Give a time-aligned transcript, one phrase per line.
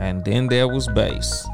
[0.00, 1.46] And then there was bass.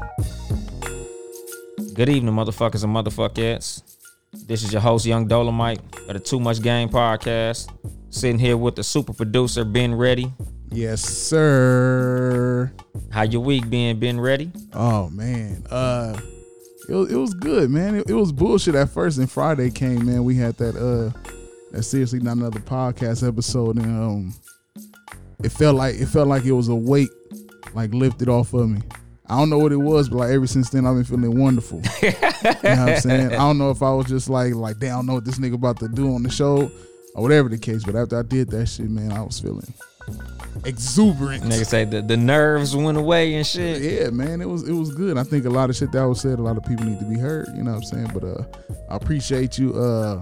[1.93, 3.86] Good evening, motherfuckers and motherfuckers.
[4.33, 7.71] This is your host, Yung Dolemite of the Too Much Game podcast.
[8.09, 10.31] Sitting here with the super producer, Ben Ready.
[10.69, 12.71] Yes, sir.
[13.09, 14.51] How your week been, Ben Ready?
[14.73, 16.19] Oh man, uh,
[16.89, 17.95] it was, it was good, man.
[17.95, 20.23] It, it was bullshit at first, and Friday came, man.
[20.23, 21.17] We had that uh,
[21.71, 24.33] that seriously not another podcast episode, and um,
[25.43, 27.09] it felt like it felt like it was a weight
[27.73, 28.81] like lifted off of me.
[29.29, 31.81] I don't know what it was, but like ever since then, I've been feeling wonderful.
[32.01, 33.33] you know what I'm saying?
[33.33, 35.37] I don't know if I was just like like, damn, I don't know what this
[35.37, 36.71] nigga about to do on the show
[37.13, 37.83] or whatever the case.
[37.83, 39.73] But after I did that shit, man, I was feeling
[40.63, 41.43] exuberant.
[41.43, 43.81] Nigga say the, the nerves went away and shit.
[43.81, 45.17] Yeah, man, it was it was good.
[45.17, 47.05] I think a lot of shit that was said, a lot of people need to
[47.05, 47.47] be heard.
[47.55, 48.11] You know what I'm saying?
[48.13, 48.43] But uh,
[48.89, 50.21] I appreciate you uh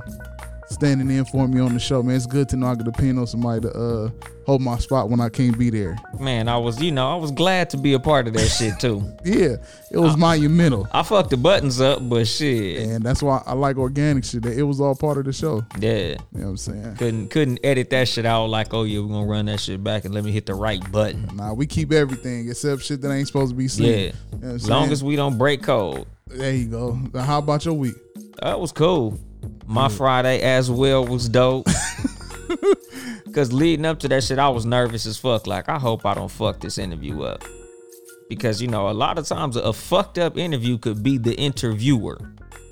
[0.69, 2.16] standing in for me on the show, man.
[2.16, 4.09] It's good to know I can depend on somebody to uh
[4.45, 5.97] hold my spot when I can't be there.
[6.19, 8.80] Man, I was, you know, I was glad to be a part of that shit
[8.80, 9.03] too.
[9.25, 9.55] Yeah,
[9.91, 12.77] it was monumental, I fucked the buttons up, but shit.
[12.88, 14.44] and that's why I like organic shit.
[14.44, 15.66] That it was all part of the show.
[15.80, 15.97] Yeah.
[16.09, 16.95] You know what I'm saying?
[16.97, 20.05] Couldn't couldn't edit that shit out like, oh yeah, we're gonna run that shit back
[20.05, 21.27] and let me hit the right button.
[21.35, 23.88] Nah, we keep everything except shit that ain't supposed to be seen.
[23.88, 23.97] Yeah.
[24.33, 26.05] You know As long as we don't break code.
[26.27, 27.00] there you go.
[27.16, 27.95] How about your week?
[28.41, 29.18] That was cool.
[29.66, 29.97] My mm.
[29.97, 31.67] Friday as well was dope.
[33.33, 35.45] Cause leading up to that shit, I was nervous as fuck.
[35.45, 37.44] Like, I hope I don't fuck this interview up.
[38.29, 42.17] Because you know, a lot of times a fucked up interview could be the interviewer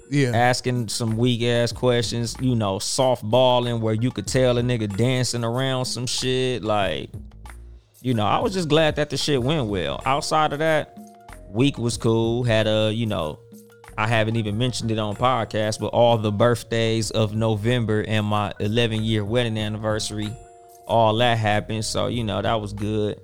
[0.10, 4.96] Yeah, asking some weak ass questions, you know, softballing where you could tell a nigga
[4.96, 6.64] dancing around some shit.
[6.64, 7.10] Like,
[8.02, 10.02] you know, I was just glad that the shit went well.
[10.06, 10.98] Outside of that,
[11.50, 12.44] week was cool.
[12.44, 13.40] Had a, you know,
[13.98, 18.54] I haven't even mentioned it on podcast, but all the birthdays of November and my
[18.60, 20.32] 11 year wedding anniversary,
[20.88, 21.86] all that happened.
[21.86, 23.20] So, you know, that was good.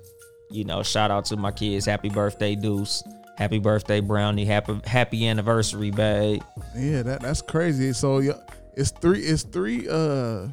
[0.50, 1.86] You know, shout out to my kids.
[1.86, 3.02] Happy birthday, Deuce.
[3.36, 4.44] Happy birthday, Brownie.
[4.44, 6.42] Happy happy anniversary, babe.
[6.76, 7.92] Yeah, that that's crazy.
[7.92, 8.34] So yeah,
[8.76, 10.48] it's three it's three uh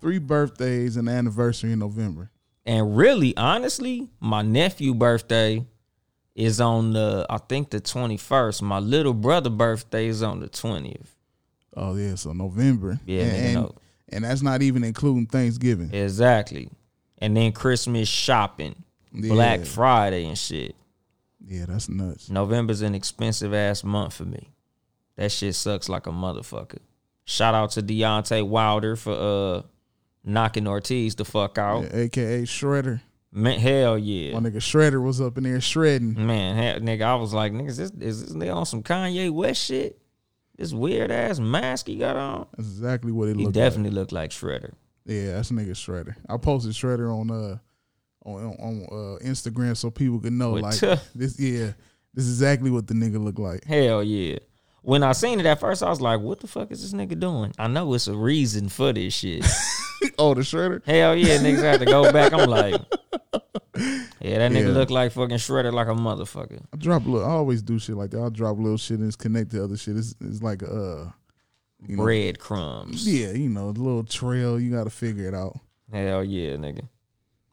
[0.00, 2.30] three birthdays and anniversary in November.
[2.64, 5.66] And really, honestly, my nephew birthday
[6.34, 8.62] is on the I think the 21st.
[8.62, 11.08] My little brother birthday is on the 20th.
[11.76, 13.00] Oh yeah, so November.
[13.06, 13.74] Yeah, and, and, no.
[14.08, 15.92] and that's not even including Thanksgiving.
[15.92, 16.68] Exactly.
[17.18, 18.74] And then Christmas shopping,
[19.12, 20.74] Black Friday and shit.
[21.46, 22.30] Yeah, that's nuts.
[22.30, 24.50] November's an expensive ass month for me.
[25.16, 26.78] That shit sucks like a motherfucker.
[27.24, 29.62] Shout out to Deontay Wilder for uh
[30.24, 31.84] knocking Ortiz the fuck out.
[31.84, 33.00] Yeah, AKA Shredder.
[33.34, 34.38] Man, hell yeah.
[34.38, 36.14] My nigga Shredder was up in there shredding.
[36.26, 39.30] Man, hell, nigga, I was like, nigga, is this, is this nigga on some Kanye
[39.30, 39.98] West shit?
[40.58, 42.46] This weird ass mask he got on.
[42.56, 43.38] That's exactly what it looked like.
[43.38, 44.74] He looked definitely looked like Shredder.
[45.06, 46.14] Yeah, that's nigga Shredder.
[46.28, 47.56] I posted Shredder on uh
[48.24, 51.40] on on uh, Instagram so people could know What like the- this.
[51.40, 51.72] Yeah,
[52.14, 53.64] this is exactly what the nigga looked like.
[53.64, 54.38] Hell yeah.
[54.82, 57.18] When I seen it at first, I was like, what the fuck is this nigga
[57.18, 57.52] doing?
[57.58, 59.44] I know it's a reason for this shit.
[60.18, 60.84] oh, the Shredder.
[60.84, 62.32] Hell yeah, niggas had to go back.
[62.32, 62.74] I'm like,
[63.32, 64.72] yeah, that nigga Yeah.
[64.72, 66.62] look like fucking Shredder like a motherfucker.
[66.72, 67.26] I drop a little.
[67.28, 68.18] I always do shit like that.
[68.18, 69.96] I'll drop little shit and it's connected to other shit.
[69.96, 71.06] It's, it's like uh,
[71.86, 73.06] you know, Breadcrumbs.
[73.06, 74.58] yeah, you know, a little trail.
[74.58, 75.58] You got to figure it out.
[75.92, 76.88] Hell yeah, nigga.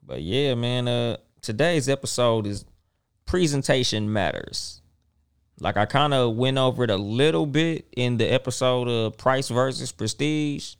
[0.03, 2.65] But yeah, man, uh today's episode is
[3.27, 4.78] presentation matters.
[5.61, 9.49] Like I kind of went over it a little bit in the episode of Price
[9.49, 10.75] versus Prestige.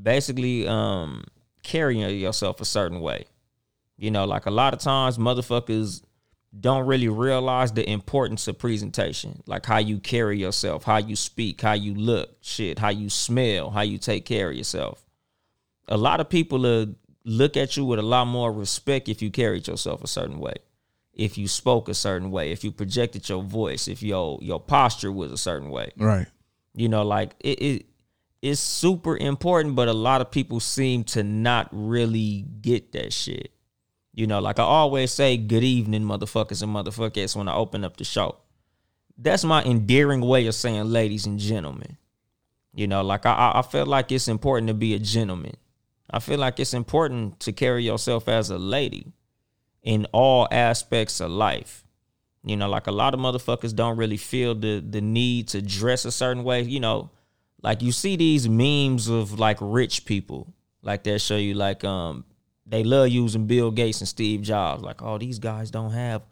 [0.00, 1.24] Basically, um
[1.62, 3.26] carrying yourself a certain way.
[3.96, 6.02] You know, like a lot of times motherfuckers
[6.58, 11.60] don't really realize the importance of presentation, like how you carry yourself, how you speak,
[11.60, 15.04] how you look, shit, how you smell, how you take care of yourself
[15.90, 16.86] a lot of people uh,
[17.24, 20.54] look at you with a lot more respect if you carried yourself a certain way,
[21.20, 25.12] if you spoke a certain way, if you projected your voice, if your your posture
[25.12, 25.92] was a certain way.
[25.98, 26.26] Right.
[26.74, 27.86] You know, like it, it
[28.40, 33.52] is super important, but a lot of people seem to not really get that shit.
[34.14, 37.98] You know, like I always say, good evening, motherfuckers and motherfuckers, when I open up
[37.98, 38.38] the show.
[39.18, 41.98] That's my endearing way of saying ladies and gentlemen.
[42.72, 45.56] You know, like I, I feel like it's important to be a gentleman.
[46.10, 49.12] I feel like it's important to carry yourself as a lady
[49.82, 51.84] in all aspects of life.
[52.42, 56.04] You know, like a lot of motherfuckers don't really feel the the need to dress
[56.04, 56.62] a certain way.
[56.62, 57.10] You know,
[57.62, 62.24] like you see these memes of like rich people, like they show you like um
[62.66, 64.82] they love using Bill Gates and Steve Jobs.
[64.82, 66.22] Like, oh, these guys don't have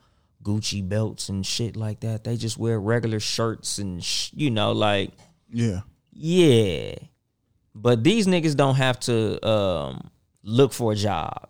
[0.42, 2.24] Gucci belts and shit like that.
[2.24, 5.10] They just wear regular shirts and sh- you know, like
[5.50, 5.80] Yeah.
[6.12, 6.94] yeah.
[7.74, 10.10] But these niggas don't have to um
[10.42, 11.48] look for a job.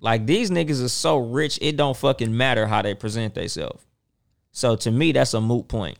[0.00, 3.84] Like these niggas are so rich, it don't fucking matter how they present themselves.
[4.52, 5.98] So to me, that's a moot point.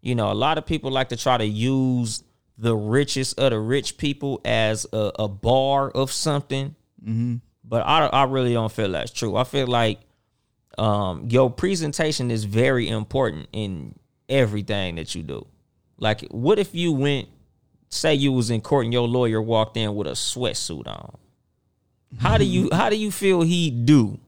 [0.00, 2.22] You know, a lot of people like to try to use
[2.56, 6.74] the richest of the rich people as a, a bar of something.
[7.64, 9.36] But I, I really don't feel that's true.
[9.36, 10.00] I feel like
[10.78, 13.98] um, your presentation is very important in
[14.28, 15.46] everything that you do.
[15.98, 17.28] Like, what if you went,
[17.90, 21.16] say you was in court and your lawyer walked in with a sweatsuit on?
[22.16, 24.18] How do you how do you feel he do?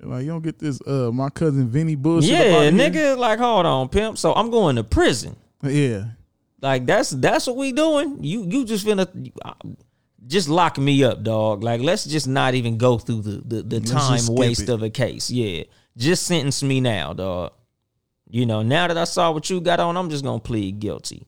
[0.00, 2.30] Like you don't get this uh my cousin Vinny bullshit.
[2.30, 2.72] yeah, about here?
[2.72, 4.18] nigga, like hold on, pimp.
[4.18, 5.36] So I'm going to prison.
[5.62, 6.06] Yeah.
[6.60, 8.22] Like that's that's what we doing.
[8.22, 9.08] You you just finna
[10.26, 11.62] just lock me up, dog.
[11.62, 14.68] Like let's just not even go through the the, the time waste it.
[14.68, 15.30] of a case.
[15.30, 15.64] Yeah,
[15.96, 17.52] just sentence me now, dog.
[18.28, 21.26] You know, now that I saw what you got on, I'm just gonna plead guilty.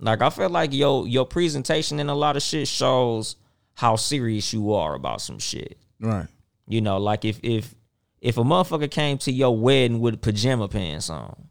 [0.00, 3.36] Like I feel like your your presentation in a lot of shit shows
[3.74, 5.78] how serious you are about some shit.
[6.00, 6.26] Right.
[6.66, 7.74] You know, like if if
[8.20, 11.48] if a motherfucker came to your wedding with pajama pants on,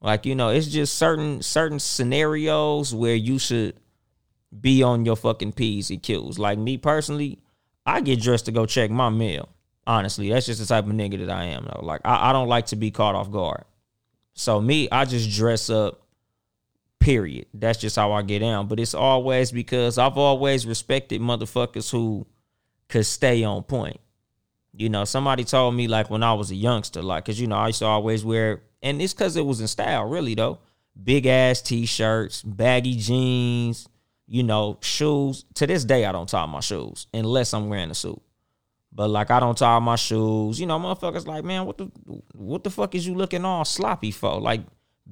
[0.00, 3.76] like you know, it's just certain certain scenarios where you should
[4.60, 6.38] be on your fucking p's and q's.
[6.38, 7.38] Like me personally,
[7.84, 9.48] I get dressed to go check my mail.
[9.86, 11.64] Honestly, that's just the type of nigga that I am.
[11.64, 13.64] Though, like I, I don't like to be caught off guard.
[14.34, 16.00] So me, I just dress up.
[17.04, 17.44] Period.
[17.52, 18.66] That's just how I get down.
[18.66, 22.26] But it's always because I've always respected motherfuckers who
[22.88, 24.00] could stay on point.
[24.72, 27.56] You know, somebody told me like when I was a youngster, like, cause you know,
[27.56, 30.60] I used to always wear, and it's cause it was in style, really though.
[31.00, 33.86] Big ass t shirts, baggy jeans,
[34.26, 35.44] you know, shoes.
[35.56, 38.22] To this day, I don't tie my shoes unless I'm wearing a suit.
[38.90, 40.58] But like, I don't tie my shoes.
[40.58, 41.90] You know, motherfuckers like, man, what the
[42.32, 44.40] what the fuck is you looking all sloppy for?
[44.40, 44.62] Like,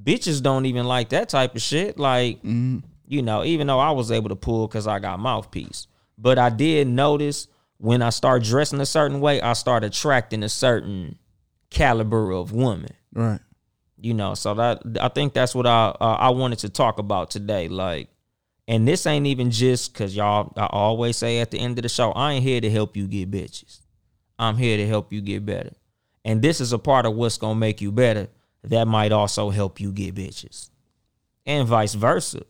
[0.00, 1.99] bitches don't even like that type of shit.
[1.99, 5.87] Like, you know, even though I was able to pull because I got mouthpiece.
[6.19, 7.49] But I did notice
[7.79, 11.19] when I start dressing a certain way, I start attracting a certain
[11.71, 12.93] caliber of woman.
[13.12, 13.41] Right.
[13.99, 17.31] You know, so that I think that's what I uh, I wanted to talk about
[17.31, 17.69] today.
[17.69, 18.09] Like,
[18.67, 20.53] and this ain't even just because y'all.
[20.56, 23.06] I always say at the end of the show, I ain't here to help you
[23.06, 23.81] get bitches.
[24.39, 25.73] I'm here to help you get better.
[26.25, 28.29] And this is a part of what's gonna make you better.
[28.64, 30.70] That might also help you get bitches,
[31.47, 32.43] and vice versa.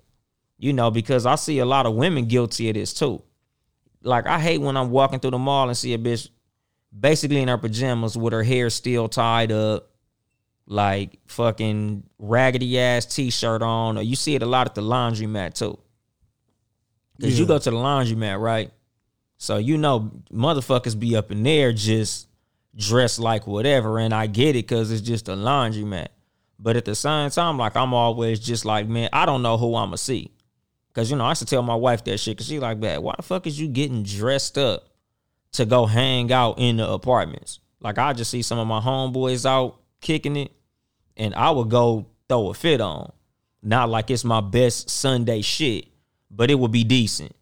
[0.59, 3.23] You know, because I see a lot of women guilty of this too.
[4.03, 6.29] Like I hate when I'm walking through the mall and see a bitch
[6.97, 9.91] basically in her pajamas with her hair still tied up,
[10.67, 15.55] like fucking raggedy ass t-shirt on, or you see it a lot at the laundromat
[15.55, 15.79] too.
[17.21, 18.71] Cause you go to the laundromat, right?
[19.39, 22.29] So you know motherfuckers be up in there just
[22.77, 26.09] dressed like whatever, and I get it because it's just a laundromat.
[26.59, 29.75] But at the same time, like I'm always just like, man, I don't know who
[29.75, 30.31] I'ma see.
[30.95, 33.03] Cause you know, I used to tell my wife that shit, cause she like, man,
[33.03, 34.89] why the fuck is you getting dressed up
[35.53, 37.61] to go hang out in the apartments?
[37.81, 40.53] Like I just see some of my homeboys out kicking it,
[41.17, 43.13] and I would go throw a fit on.
[43.63, 45.87] Not like it's my best Sunday shit,
[46.31, 47.35] but it would be decent.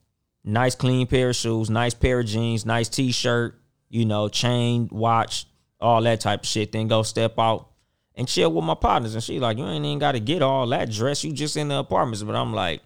[0.44, 3.59] Nice clean pair of shoes, nice pair of jeans, nice t-shirt,
[3.90, 5.46] you know, chain, watch,
[5.80, 6.72] all that type of shit.
[6.72, 7.68] Then go step out
[8.14, 9.14] and chill with my partners.
[9.14, 11.22] And she like, you ain't even got to get all that dress.
[11.22, 12.22] You just in the apartments.
[12.22, 12.80] But I'm like,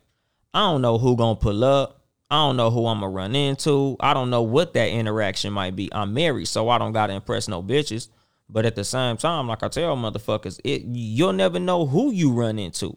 [0.52, 2.00] I don't know who gonna pull up.
[2.30, 3.96] I don't know who I'm gonna run into.
[4.00, 5.92] I don't know what that interaction might be.
[5.92, 8.08] I'm married, so I don't gotta impress no bitches.
[8.49, 12.32] But at the same time, like I tell motherfuckers, it you'll never know who you
[12.32, 12.96] run into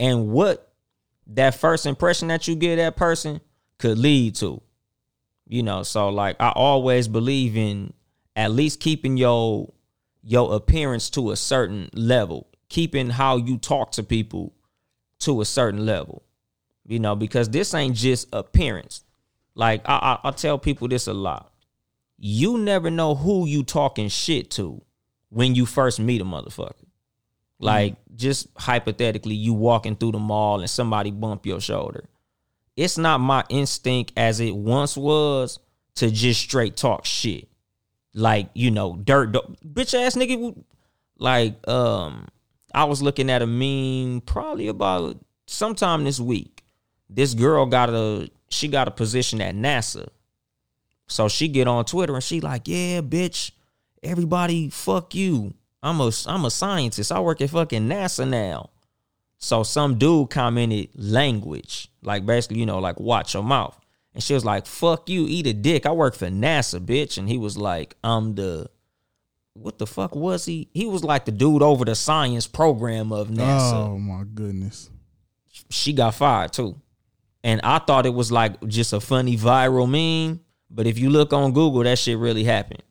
[0.00, 0.72] and what
[1.28, 3.40] that first impression that you give that person
[3.78, 4.60] could lead to.
[5.48, 7.94] You know, so like I always believe in
[8.36, 9.72] at least keeping your
[10.22, 14.52] your appearance to a certain level, keeping how you talk to people
[15.20, 16.22] to a certain level.
[16.86, 19.04] You know, because this ain't just appearance.
[19.54, 21.52] Like I, I, I tell people this a lot.
[22.18, 24.82] You never know who you talking shit to
[25.30, 26.84] when you first meet a motherfucker.
[27.58, 28.16] Like mm-hmm.
[28.16, 32.04] just hypothetically, you walking through the mall and somebody bump your shoulder.
[32.78, 35.58] It's not my instinct as it once was
[35.96, 37.48] to just straight talk shit.
[38.14, 39.32] Like, you know, dirt
[39.66, 40.56] bitch ass nigga
[41.18, 42.28] like um
[42.72, 45.18] I was looking at a meme probably about
[45.48, 46.62] sometime this week.
[47.10, 50.08] This girl got a she got a position at NASA.
[51.08, 53.50] So she get on Twitter and she like, "Yeah, bitch,
[54.04, 55.52] everybody fuck you.
[55.82, 57.10] I'm a I'm a scientist.
[57.10, 58.70] I work at fucking NASA now."
[59.38, 63.78] So some dude commented language, like basically, you know, like watch your mouth.
[64.14, 65.86] And she was like, fuck you, eat a dick.
[65.86, 67.18] I work for NASA, bitch.
[67.18, 68.68] And he was like, I'm the
[69.54, 70.68] what the fuck was he?
[70.72, 73.74] He was like the dude over the science program of NASA.
[73.74, 74.90] Oh my goodness.
[75.70, 76.80] She got fired too.
[77.42, 80.40] And I thought it was like just a funny viral meme.
[80.70, 82.82] But if you look on Google, that shit really happened.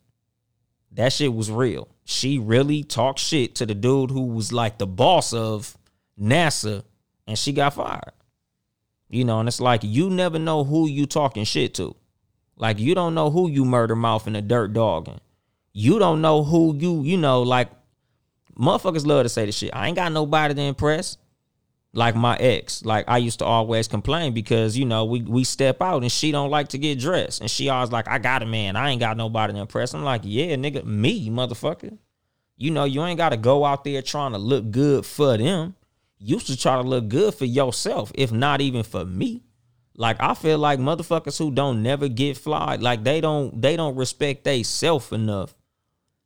[0.94, 1.88] That shit was real.
[2.06, 5.78] She really talked shit to the dude who was like the boss of
[6.20, 6.84] NASA
[7.28, 8.14] and she got fired.
[9.10, 11.96] You know, and it's like you never know who you talking shit to.
[12.58, 15.20] Like you don't know who you murder mouth in a dirt dogging.
[15.74, 17.70] You don't know who you, you know, like
[18.58, 19.70] motherfuckers love to say the shit.
[19.74, 21.18] I ain't got nobody to impress.
[21.94, 22.84] Like my ex.
[22.84, 26.32] Like I used to always complain because, you know, we we step out and she
[26.32, 27.42] don't like to get dressed.
[27.42, 28.76] And she always like, I got a man.
[28.76, 29.94] I ain't got nobody to impress.
[29.94, 31.98] I'm like, yeah, nigga, me, motherfucker.
[32.58, 35.76] You know, you ain't gotta go out there trying to look good for them.
[36.20, 39.44] You should try to look good for yourself, if not even for me.
[39.96, 43.96] Like I feel like motherfuckers who don't never get fly, like they don't they don't
[43.96, 45.56] respect they self enough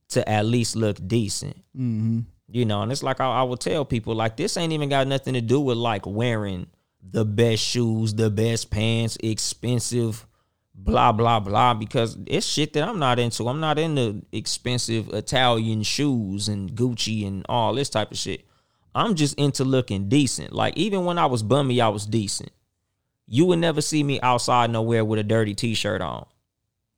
[0.09, 1.55] to at least look decent.
[1.75, 2.19] Mm-hmm.
[2.49, 5.07] You know, and it's like I, I would tell people like this ain't even got
[5.07, 6.67] nothing to do with like wearing
[7.01, 10.27] the best shoes, the best pants, expensive,
[10.75, 11.73] blah blah blah.
[11.73, 13.47] Because it's shit that I'm not into.
[13.47, 18.45] I'm not into expensive Italian shoes and Gucci and all this type of shit.
[18.93, 20.53] I'm just into looking decent.
[20.53, 22.51] Like even when I was bummy, I was decent.
[23.27, 26.25] You would never see me outside nowhere with a dirty t-shirt on.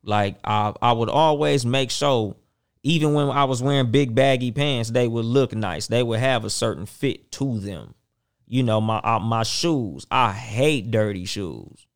[0.04, 2.36] Like I I would always make sure
[2.84, 5.88] even when I was wearing big baggy pants, they would look nice.
[5.88, 7.96] They would have a certain fit to them.
[8.46, 10.06] You know, my uh, my shoes.
[10.12, 11.88] I hate dirty shoes.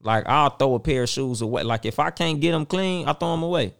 [0.00, 1.62] Like I'll throw a pair of shoes away.
[1.62, 3.74] Like if I can't get them clean, I throw them away.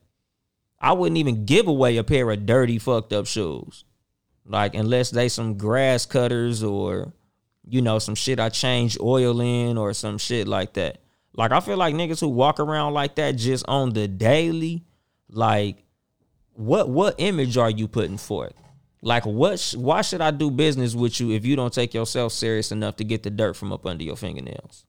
[0.80, 3.84] I wouldn't even give away a pair of dirty, fucked up shoes.
[4.46, 7.12] Like unless they some grass cutters or
[7.66, 10.98] you know some shit I change oil in or some shit like that.
[11.36, 14.84] Like I feel like niggas who walk around like that just on the daily,
[15.28, 15.84] like
[16.52, 18.54] what what image are you putting forth?
[19.02, 19.58] Like what?
[19.60, 22.96] Sh- why should I do business with you if you don't take yourself serious enough
[22.96, 24.86] to get the dirt from up under your fingernails?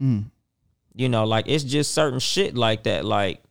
[0.00, 0.30] Mm.
[0.94, 3.04] You know, like it's just certain shit like that.
[3.04, 3.42] Like,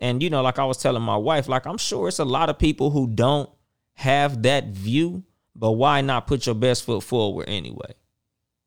[0.00, 2.50] and you know, like I was telling my wife, like I'm sure it's a lot
[2.50, 3.48] of people who don't
[3.94, 5.24] have that view,
[5.56, 7.94] but why not put your best foot forward anyway?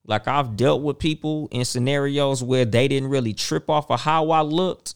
[0.06, 4.32] Like I've dealt with people in scenarios where they didn't really trip off of how
[4.32, 4.96] I looked,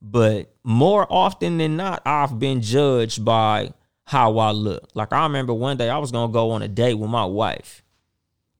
[0.00, 3.72] but more often than not, I've been judged by
[4.04, 4.88] how I look.
[4.94, 7.82] Like I remember one day I was gonna go on a date with my wife,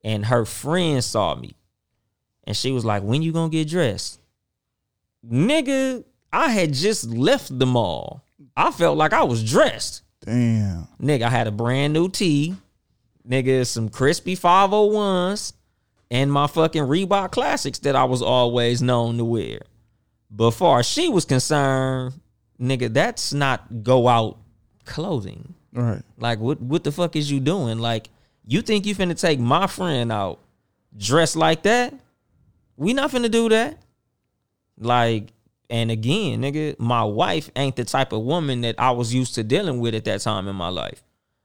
[0.04, 1.54] and her friend saw me,
[2.44, 4.20] and she was like, "When you gonna get dressed?"
[5.26, 8.22] Nigga, I had just left the mall.
[8.54, 10.02] I felt like I was dressed.
[10.24, 10.88] Damn.
[11.00, 12.54] Nigga, I had a brand new tee.
[13.28, 15.52] Nigga, some crispy 501s
[16.10, 19.60] and my fucking Reebok classics that I was always known to wear.
[20.30, 22.14] But far as she was concerned,
[22.60, 24.38] nigga, that's not go out
[24.84, 25.54] clothing.
[25.72, 26.02] Right.
[26.18, 27.78] Like what what the fuck is you doing?
[27.78, 28.08] Like
[28.46, 30.40] you think you finna take my friend out
[30.96, 31.94] dressed like that?
[32.76, 33.78] We not finna do that.
[34.78, 35.32] Like
[35.70, 39.44] and again, nigga, my wife ain't the type of woman that I was used to
[39.44, 41.02] dealing with at that time in my life.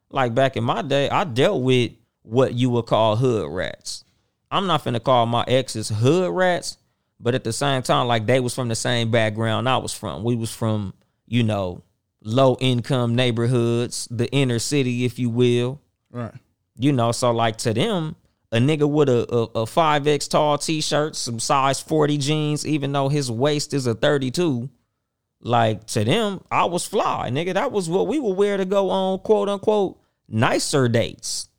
[0.10, 4.06] Like back in my day, I dealt with what you would call hood rats.
[4.50, 6.78] I'm not finna call my exes hood rats,
[7.20, 10.24] but at the same time, like they was from the same background I was from.
[10.24, 10.94] We was from,
[11.26, 11.84] you know,
[12.24, 15.82] low income neighborhoods, the inner city, if you will.
[16.12, 16.34] Right.
[16.78, 18.16] You know, so like to them,
[18.54, 23.10] a nigga with a, a, a 5X tall t-shirt, some size 40 jeans, even though
[23.10, 24.70] his waist is a 32,
[25.42, 27.32] like to them, I was fly.
[27.32, 31.50] Nigga, that was what we would wear to go on quote unquote nicer dates.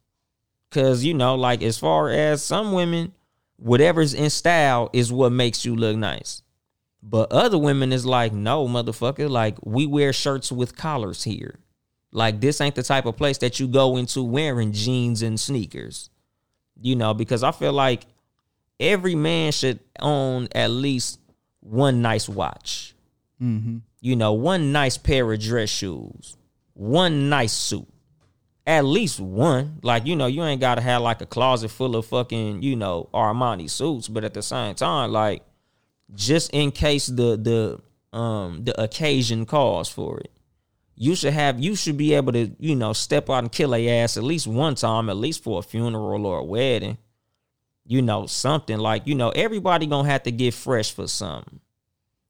[0.71, 3.13] Cause, you know, like as far as some women,
[3.57, 6.43] whatever's in style is what makes you look nice.
[7.03, 11.59] But other women is like, no, motherfucker, like we wear shirts with collars here.
[12.13, 16.09] Like this ain't the type of place that you go into wearing jeans and sneakers.
[16.81, 18.07] You know, because I feel like
[18.81, 21.21] every man should own at least
[21.61, 22.95] one nice watch.
[23.43, 23.78] Mm-hmm.
[24.00, 26.37] You know, one nice pair of dress shoes,
[26.75, 27.87] one nice suit.
[28.66, 29.78] at least one.
[29.83, 33.09] Like, you know, you ain't gotta have like a closet full of fucking, you know,
[33.14, 35.43] Armani suits, but at the same time, like,
[36.14, 40.31] just in case the the um the occasion calls for it.
[40.97, 43.89] You should have you should be able to, you know, step out and kill a
[43.89, 46.99] ass at least one time, at least for a funeral or a wedding.
[47.87, 51.61] You know, something like, you know, everybody gonna have to get fresh for something.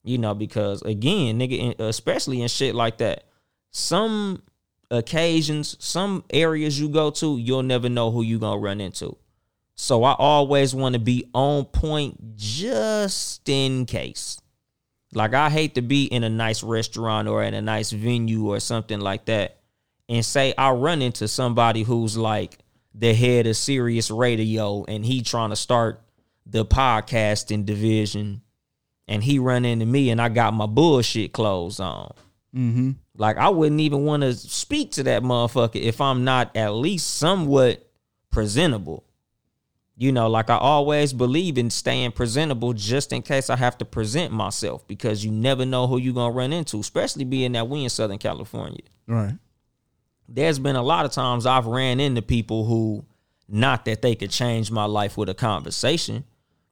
[0.02, 3.24] You know, because again, nigga, especially in shit like that,
[3.70, 4.42] some
[4.90, 9.16] occasions, some areas you go to, you'll never know who you gonna run into.
[9.76, 14.40] So I always want to be on point just in case.
[15.14, 18.60] Like I hate to be in a nice restaurant or in a nice venue or
[18.60, 19.58] something like that
[20.08, 22.58] and say I run into somebody who's like
[22.94, 26.00] the head of Sirius Radio and he trying to start
[26.46, 28.42] the podcasting division
[29.08, 32.12] and he run into me and I got my bullshit clothes on.
[32.54, 32.90] Mm-hmm.
[33.16, 37.16] Like I wouldn't even want to speak to that motherfucker if I'm not at least
[37.16, 37.88] somewhat
[38.30, 39.03] presentable.
[39.96, 43.84] You know, like I always believe in staying presentable just in case I have to
[43.84, 47.84] present myself because you never know who you're gonna run into, especially being that we
[47.84, 48.82] in Southern California.
[49.06, 49.34] Right.
[50.28, 53.04] There's been a lot of times I've ran into people who
[53.48, 56.24] not that they could change my life with a conversation,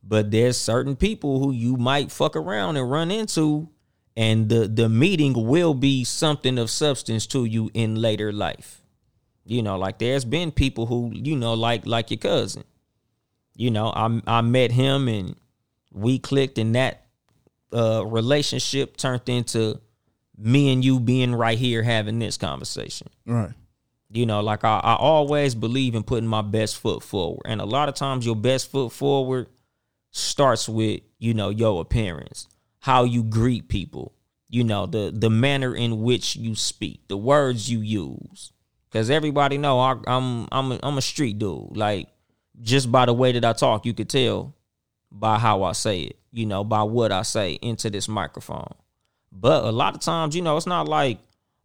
[0.02, 3.68] but there's certain people who you might fuck around and run into
[4.16, 8.82] and the the meeting will be something of substance to you in later life.
[9.44, 12.64] You know, like there's been people who, you know, like like your cousin
[13.54, 15.36] you know, I I met him and
[15.92, 17.06] we clicked, and that
[17.72, 19.80] uh, relationship turned into
[20.36, 23.08] me and you being right here having this conversation.
[23.26, 23.52] Right.
[24.10, 27.64] You know, like I, I always believe in putting my best foot forward, and a
[27.64, 29.48] lot of times your best foot forward
[30.10, 32.46] starts with you know your appearance,
[32.80, 34.12] how you greet people,
[34.48, 38.52] you know the the manner in which you speak, the words you use.
[38.90, 41.74] Because everybody know I, I'm I'm a, I'm a street dude.
[41.74, 42.08] Like
[42.60, 44.54] just by the way that I talk, you could tell
[45.10, 48.74] by how I say it, you know, by what I say into this microphone.
[49.30, 51.18] But a lot of times, you know, it's not like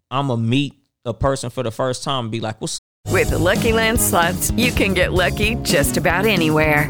[0.09, 0.73] I'm a meet
[1.05, 4.51] a person for the first time and be like, what's With the Lucky Land slots,
[4.51, 6.89] you can get lucky just about anywhere.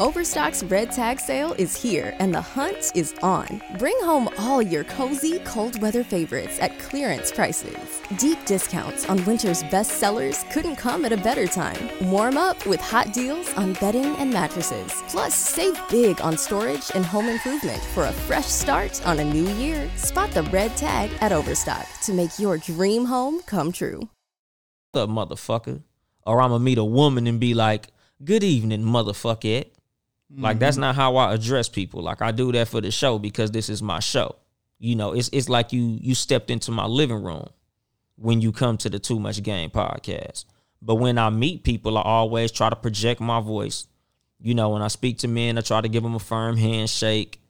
[0.00, 3.60] Overstock's red tag sale is here and the hunt is on.
[3.78, 8.00] Bring home all your cozy, cold weather favorites at clearance prices.
[8.16, 11.90] Deep discounts on winter's best sellers couldn't come at a better time.
[12.10, 15.02] Warm up with hot deals on bedding and mattresses.
[15.08, 19.50] Plus, save big on storage and home improvement for a fresh start on a new
[19.56, 19.86] year.
[19.96, 24.08] Spot the red tag at Overstock to make your dream home come true.
[24.94, 25.82] up, motherfucker?
[26.26, 27.88] Or I'm gonna meet a woman and be like,
[28.24, 29.66] good evening, motherfucker.
[30.36, 30.82] Like that's mm-hmm.
[30.82, 32.02] not how I address people.
[32.02, 34.36] Like I do that for the show because this is my show.
[34.78, 37.48] You know, it's it's like you you stepped into my living room
[38.16, 40.44] when you come to the Too Much Game podcast.
[40.82, 43.86] But when I meet people, I always try to project my voice.
[44.38, 47.40] You know, when I speak to men, I try to give them a firm handshake.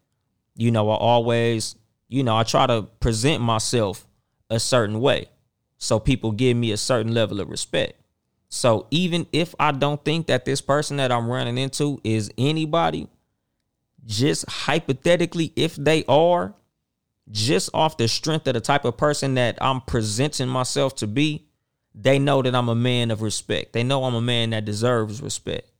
[0.57, 1.77] You know, I always,
[2.09, 4.07] you know, I try to present myself
[4.49, 5.29] a certain way
[5.79, 8.00] so people give me a certain level of respect.
[8.51, 13.09] So even if I don't think that this person that I'm running into is anybody,
[14.05, 16.55] just hypothetically, if they are,
[17.31, 21.47] just off the strength of the type of person that I'm presenting myself to be,
[21.95, 23.73] they know that I'm a man of respect.
[23.73, 25.71] They know I'm a man that deserves respect.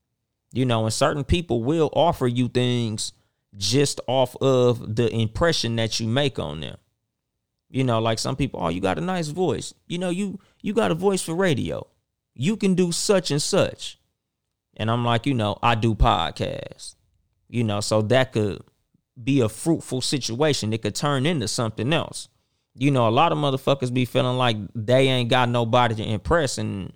[0.53, 3.13] You know, and certain people will offer you things
[3.57, 6.77] just off of the impression that you make on them.
[7.69, 9.75] You know, like some people, oh, you got a nice voice.
[9.89, 11.87] You know, you you got a voice for radio.
[12.35, 13.99] You can do such and such.
[14.77, 16.97] And I'm like, you know, I do podcasts.
[17.49, 18.63] You know, so that could
[19.23, 20.73] be a fruitful situation.
[20.73, 22.29] It could turn into something else.
[22.75, 26.59] You know, a lot of motherfuckers be feeling like they ain't got nobody to impress.
[26.59, 26.93] And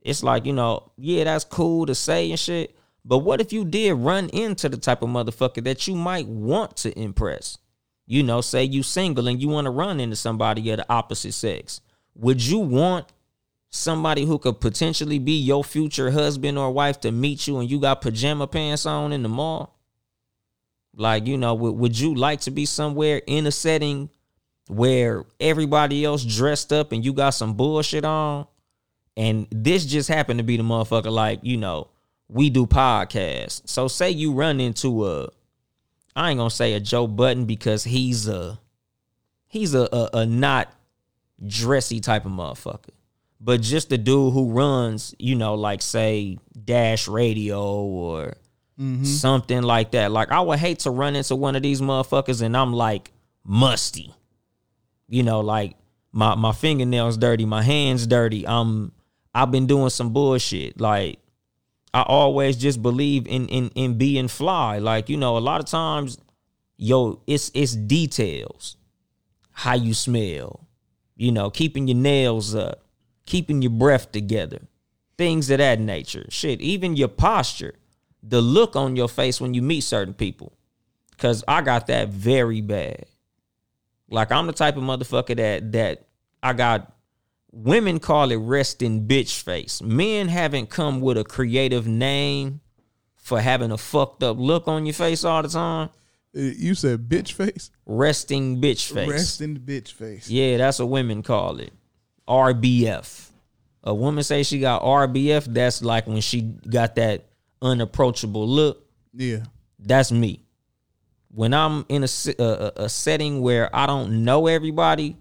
[0.00, 2.76] it's like, you know, yeah, that's cool to say and shit.
[3.04, 6.76] But what if you did run into the type of motherfucker that you might want
[6.78, 7.58] to impress?
[8.06, 11.32] You know, say you single and you want to run into somebody of the opposite
[11.32, 11.80] sex.
[12.14, 13.06] Would you want
[13.70, 17.80] somebody who could potentially be your future husband or wife to meet you and you
[17.80, 19.78] got pajama pants on in the mall?
[20.94, 24.10] Like, you know, would, would you like to be somewhere in a setting
[24.66, 28.46] where everybody else dressed up and you got some bullshit on?
[29.16, 31.88] And this just happened to be the motherfucker, like, you know,
[32.28, 33.68] we do podcasts.
[33.68, 35.28] So say you run into a
[36.18, 38.58] I ain't gonna say a Joe Budden because he's a
[39.46, 40.72] he's a, a, a not
[41.46, 42.90] dressy type of motherfucker.
[43.40, 48.34] But just the dude who runs, you know, like say Dash Radio or
[48.78, 49.04] mm-hmm.
[49.04, 50.10] something like that.
[50.10, 53.12] Like I would hate to run into one of these motherfuckers and I'm like
[53.44, 54.12] musty.
[55.08, 55.76] You know, like
[56.12, 58.46] my my fingernails dirty, my hands dirty.
[58.46, 58.92] I'm
[59.34, 60.80] I've been doing some bullshit.
[60.80, 61.20] Like
[61.94, 64.78] I always just believe in in in being fly.
[64.78, 66.18] Like, you know, a lot of times,
[66.76, 68.76] yo, it's it's details.
[69.52, 70.68] How you smell,
[71.16, 72.84] you know, keeping your nails up,
[73.28, 74.62] keeping your breath together,
[75.16, 76.26] things of that nature.
[76.30, 77.74] Shit, even your posture,
[78.22, 80.52] the look on your face when you meet certain people.
[81.18, 83.04] Cause I got that very bad.
[84.08, 86.06] Like I'm the type of motherfucker that that
[86.42, 86.92] I got
[87.52, 89.82] women call it resting bitch face.
[89.82, 92.60] Men haven't come with a creative name
[93.16, 95.90] for having a fucked up look on your face all the time.
[96.36, 97.70] Uh, You said bitch face.
[97.84, 99.08] Resting bitch face.
[99.08, 100.30] Rest in the bitch face.
[100.30, 101.72] Yeah, that's what women call it.
[102.28, 103.30] RBF.
[103.84, 107.24] A woman say she got RBF, that's like when she got that
[107.62, 108.84] unapproachable look.
[109.14, 109.44] Yeah.
[109.78, 110.44] That's me.
[111.30, 115.16] When I'm in a, a, a- setting where I don't know everybody,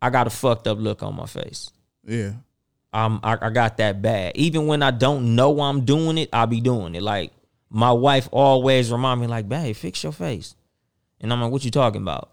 [0.00, 1.70] I got a fucked up look on my face.
[2.04, 2.32] Yeah.
[2.92, 4.32] I'm I, I got that bad.
[4.36, 7.02] Even when I don't know I'm doing it, I'll be doing it.
[7.02, 7.32] Like
[7.70, 10.54] my wife always remind me, like, babe, fix your face.
[11.20, 12.30] And I'm like, what you talking about?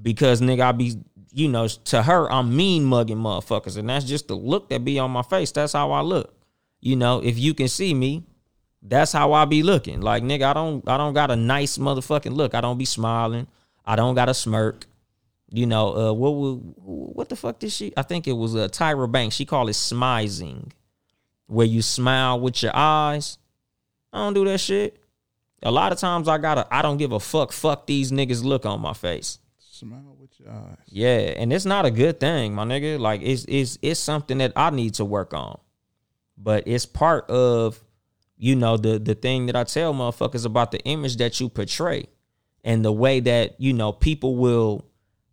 [0.00, 0.96] Because nigga, I be,
[1.32, 3.76] you know, to her, I'm mean mugging motherfuckers.
[3.76, 5.50] And that's just the look that be on my face.
[5.50, 6.34] That's how I look.
[6.80, 8.24] You know, if you can see me,
[8.82, 10.00] that's how I be looking.
[10.00, 12.54] Like, nigga, I don't I don't got a nice motherfucking look.
[12.54, 13.46] I don't be smiling.
[13.84, 14.86] I don't got a smirk.
[15.50, 17.92] You know, uh, what would what the fuck did she?
[17.96, 19.36] I think it was uh, Tyra Banks.
[19.36, 20.72] She called it smizing,
[21.46, 23.38] where you smile with your eyes.
[24.12, 24.98] I don't do that shit.
[25.62, 27.52] A lot of times I gotta I don't give a fuck.
[27.52, 29.38] Fuck these niggas look on my face.
[29.82, 30.76] Smile with your eyes.
[30.86, 33.00] Yeah, and it's not a good thing, my nigga.
[33.00, 35.58] Like it's it's it's something that I need to work on.
[36.38, 37.82] But it's part of,
[38.36, 42.06] you know, the the thing that I tell motherfuckers about the image that you portray
[42.62, 44.84] and the way that, you know, people will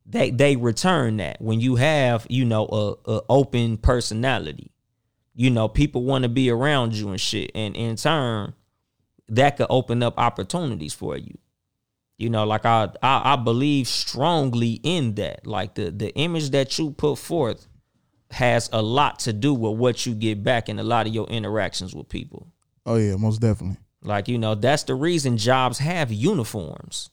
[0.04, 4.72] they they return that when you have, you know, a, a open personality.
[5.36, 7.52] You know, people want to be around you and shit.
[7.54, 8.56] And in turn,
[9.28, 11.38] that could open up opportunities for you.
[12.20, 15.48] You know, like I, I I believe strongly in that.
[15.48, 17.66] Like the the image that you put forth
[18.32, 21.28] has a lot to do with what you get back in a lot of your
[21.28, 22.48] interactions with people.
[22.86, 23.78] Oh yeah, most definitely.
[24.02, 27.10] Like, you know, that's the reason jobs have uniforms.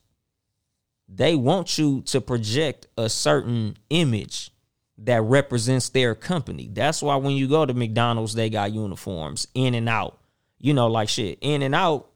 [1.08, 4.50] They want you to project a certain image
[4.98, 6.68] that represents their company.
[6.72, 10.18] That's why when you go to McDonald's, they got uniforms in and out.
[10.58, 12.08] You know, like shit, in and out.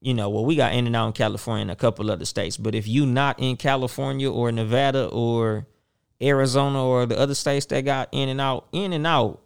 [0.00, 2.56] You know, well, we got in and out in California and a couple other states.
[2.56, 5.66] But if you not in California or Nevada or
[6.22, 9.42] Arizona or the other states that got in and out, in and out,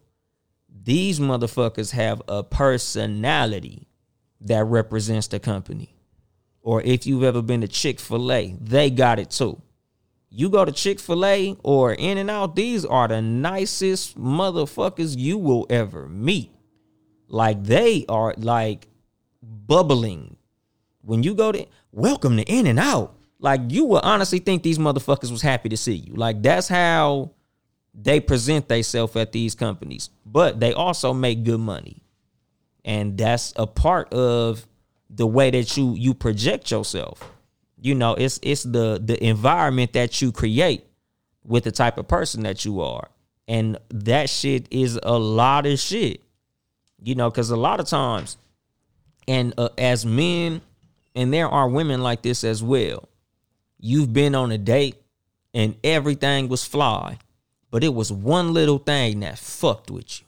[0.83, 3.87] these motherfuckers have a personality
[4.41, 5.95] that represents the company.
[6.63, 9.61] Or if you've ever been to Chick fil A, they got it too.
[10.29, 15.19] You go to Chick fil A or In and Out, these are the nicest motherfuckers
[15.19, 16.53] you will ever meet.
[17.29, 18.87] Like they are like
[19.43, 20.37] bubbling.
[21.11, 24.79] When you go to welcome to In and Out, like you will honestly think these
[24.79, 26.14] motherfuckers was happy to see you.
[26.14, 27.33] Like that's how
[27.92, 30.11] they present themselves at these companies.
[30.25, 32.05] But they also make good money.
[32.85, 34.64] And that's a part of
[35.11, 37.29] the way that you you project yourself.
[37.81, 40.85] You know, it's it's the the environment that you create
[41.42, 43.09] with the type of person that you are.
[43.49, 46.23] And that shit is a lot of shit.
[47.03, 48.37] You know, cuz a lot of times
[49.27, 50.61] and uh, as men
[51.14, 53.09] and there are women like this as well.
[53.79, 54.96] You've been on a date
[55.55, 57.18] and everything was fly,
[57.70, 60.27] but it was one little thing that fucked with you.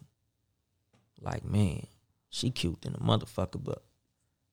[1.21, 1.87] Like, man,
[2.29, 3.83] she cute than a motherfucker, but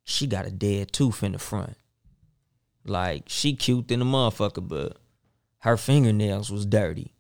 [0.04, 1.76] she got a dead tooth in the front.
[2.86, 4.98] Like, she cute than a motherfucker, but
[5.60, 7.14] her fingernails was dirty.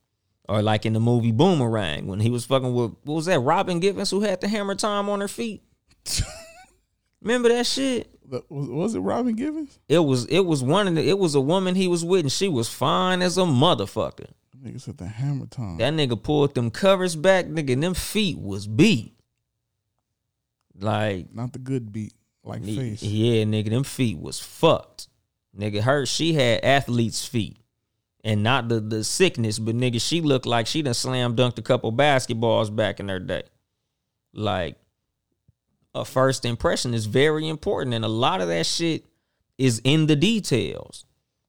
[0.47, 3.79] Or like in the movie Boomerang, when he was fucking with what was that, Robin
[3.79, 5.61] Givens who had the hammer time on her feet?
[7.21, 8.09] Remember that shit?
[8.49, 9.79] Was, it Robin Givens?
[9.87, 12.31] It was it was one of the, it was a woman he was with and
[12.31, 14.31] she was fine as a motherfucker.
[14.63, 15.77] Nigga said the hammer time.
[15.77, 19.13] That nigga pulled them covers back, nigga, and them feet was beat.
[20.77, 22.13] Like Not the good beat,
[22.43, 23.03] like Ye- face.
[23.03, 25.07] Yeah, nigga, them feet was fucked.
[25.57, 27.57] Nigga, her she had athlete's feet.
[28.23, 31.61] And not the the sickness, but nigga, she looked like she done slam dunked a
[31.61, 33.43] couple basketballs back in her day.
[34.33, 34.75] Like
[35.93, 37.93] a first impression is very important.
[37.93, 39.05] And a lot of that shit
[39.57, 41.05] is in the details.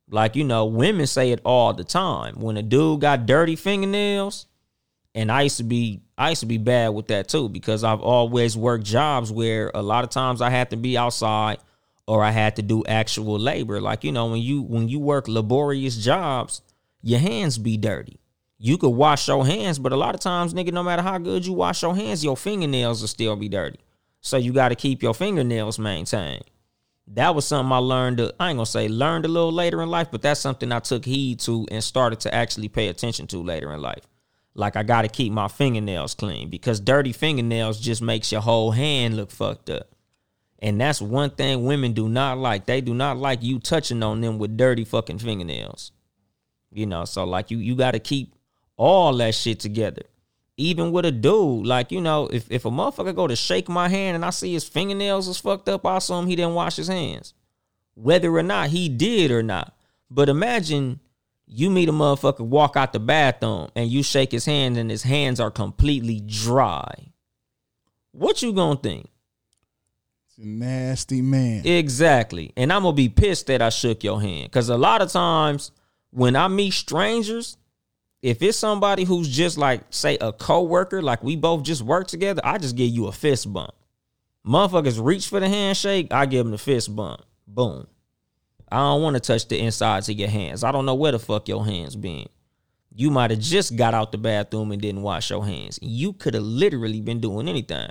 [0.09, 2.41] Like, you know, women say it all the time.
[2.41, 4.47] When a dude got dirty fingernails,
[5.15, 8.01] and I used to be I used to be bad with that too because I've
[8.01, 11.59] always worked jobs where a lot of times I had to be outside
[12.07, 13.81] or I had to do actual labor.
[13.81, 16.63] Like, you know, when you when you work laborious jobs,
[17.03, 18.21] your hands be dirty.
[18.59, 21.47] You could wash your hands, but a lot of times, nigga, no matter how good
[21.47, 23.79] you wash your hands, your fingernails will still be dirty.
[24.21, 26.45] So you got to keep your fingernails maintained.
[27.15, 28.21] That was something I learned.
[28.21, 31.05] I ain't gonna say learned a little later in life, but that's something I took
[31.05, 34.07] heed to and started to actually pay attention to later in life.
[34.55, 38.71] Like I got to keep my fingernails clean because dirty fingernails just makes your whole
[38.71, 39.89] hand look fucked up.
[40.61, 42.67] And that's one thing women do not like.
[42.67, 45.93] They do not like you touching on them with dirty fucking fingernails.
[46.71, 48.35] You know, so like you you got to keep
[48.77, 50.03] all that shit together.
[50.61, 53.89] Even with a dude, like you know, if if a motherfucker go to shake my
[53.89, 56.89] hand and I see his fingernails is fucked up, I assume he didn't wash his
[56.89, 57.33] hands,
[57.95, 59.75] whether or not he did or not.
[60.11, 61.01] But imagine
[61.47, 65.03] you meet a motherfucker walk out the bathroom and you shake his hand and his
[65.03, 67.13] hands are completely dry.
[68.13, 69.09] What you gonna think?
[70.29, 71.67] It's a nasty man.
[71.67, 72.53] Exactly.
[72.55, 74.53] And I'm gonna be pissed that I shook your hand.
[74.53, 75.73] Cause a lot of times
[76.11, 77.57] when I meet strangers,
[78.23, 82.43] if it's somebody who's just like, say, a co-worker, like we both just work together,
[82.45, 83.73] I just give you a fist bump.
[84.47, 87.23] Motherfuckers reach for the handshake, I give them the fist bump.
[87.47, 87.87] Boom.
[88.71, 90.63] I don't want to touch the insides of your hands.
[90.63, 92.29] I don't know where the fuck your hands been.
[92.95, 95.79] You might have just got out the bathroom and didn't wash your hands.
[95.83, 97.91] You could have literally been doing anything.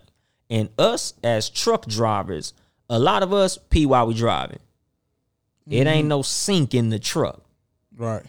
[0.50, 2.54] And us as truck drivers,
[2.90, 4.60] a lot of us pee while we driving.
[5.70, 6.08] It ain't mm-hmm.
[6.08, 7.44] no sink in the truck.
[7.96, 8.26] Right.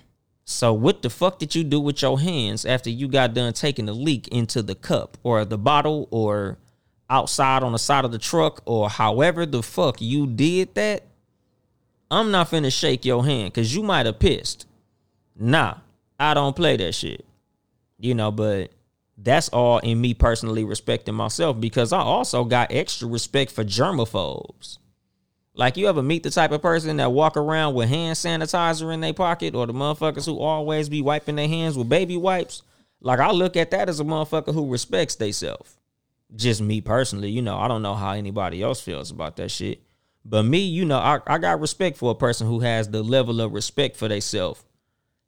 [0.50, 3.86] So what the fuck did you do with your hands after you got done taking
[3.86, 6.58] the leak into the cup or the bottle or
[7.08, 11.04] outside on the side of the truck or however the fuck you did that?
[12.10, 14.66] I'm not finna shake your hand because you might have pissed.
[15.36, 15.76] Nah,
[16.18, 17.24] I don't play that shit.
[18.00, 18.72] You know, but
[19.16, 24.78] that's all in me personally respecting myself because I also got extra respect for germaphobes.
[25.60, 29.02] Like you ever meet the type of person that walk around with hand sanitizer in
[29.02, 32.62] their pocket or the motherfuckers who always be wiping their hands with baby wipes?
[33.02, 35.76] Like I look at that as a motherfucker who respects theyself.
[36.34, 39.82] Just me personally, you know, I don't know how anybody else feels about that shit.
[40.24, 43.42] But me, you know, I, I got respect for a person who has the level
[43.42, 44.64] of respect for theyself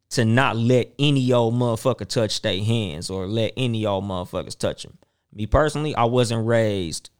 [0.09, 4.81] to not let any old motherfucker touch their hands or let any old motherfuckers touch
[4.81, 4.97] them.
[5.31, 7.11] Me personally, I wasn't raised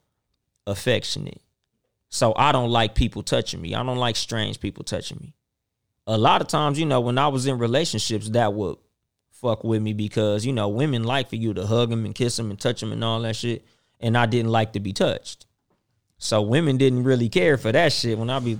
[0.66, 1.43] affectionate.
[2.14, 3.74] So I don't like people touching me.
[3.74, 5.34] I don't like strange people touching me.
[6.06, 8.78] A lot of times, you know, when I was in relationships, that would
[9.32, 12.38] fuck with me because, you know, women like for you to hug them and kiss
[12.38, 13.66] them and touch them and all that shit.
[14.00, 15.48] And I didn't like to be touched.
[16.20, 18.60] So women didn't really care for that shit when I be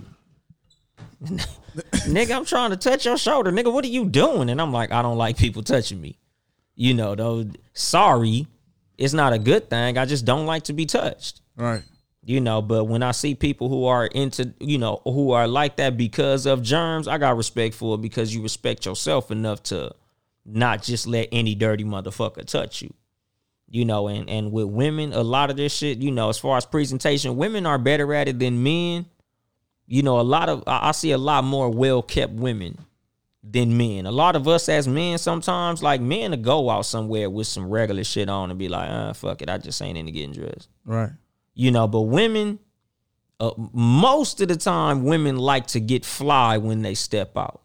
[1.24, 3.52] nigga, I'm trying to touch your shoulder.
[3.52, 4.50] Nigga, what are you doing?
[4.50, 6.18] And I'm like, I don't like people touching me.
[6.74, 8.48] You know, though, sorry,
[8.98, 10.00] it's not a good thing.
[10.00, 11.42] I just don't like to be touched.
[11.56, 11.84] Right.
[12.26, 15.76] You know, but when I see people who are into, you know, who are like
[15.76, 19.94] that because of germs, I got respect for it because you respect yourself enough to
[20.46, 22.94] not just let any dirty motherfucker touch you.
[23.70, 26.56] You know, and and with women, a lot of this shit, you know, as far
[26.56, 29.06] as presentation, women are better at it than men.
[29.86, 32.78] You know, a lot of I see a lot more well kept women
[33.44, 34.06] than men.
[34.06, 37.70] A lot of us as men sometimes, like men to go out somewhere with some
[37.70, 40.70] regular shit on and be like, ah, fuck it, I just ain't into getting dressed.
[40.86, 41.12] Right.
[41.54, 42.60] You know, but women,
[43.40, 47.62] uh, most of the time, women like to get fly when they step out.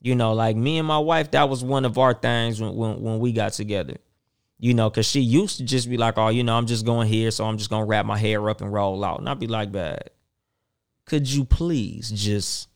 [0.00, 3.00] You know, like me and my wife, that was one of our things when when,
[3.00, 3.96] when we got together.
[4.58, 7.08] You know, cause she used to just be like, oh, you know, I'm just going
[7.08, 9.18] here, so I'm just gonna wrap my hair up and roll out.
[9.18, 10.10] And I'd be like, bad.
[11.06, 12.68] Could you please just,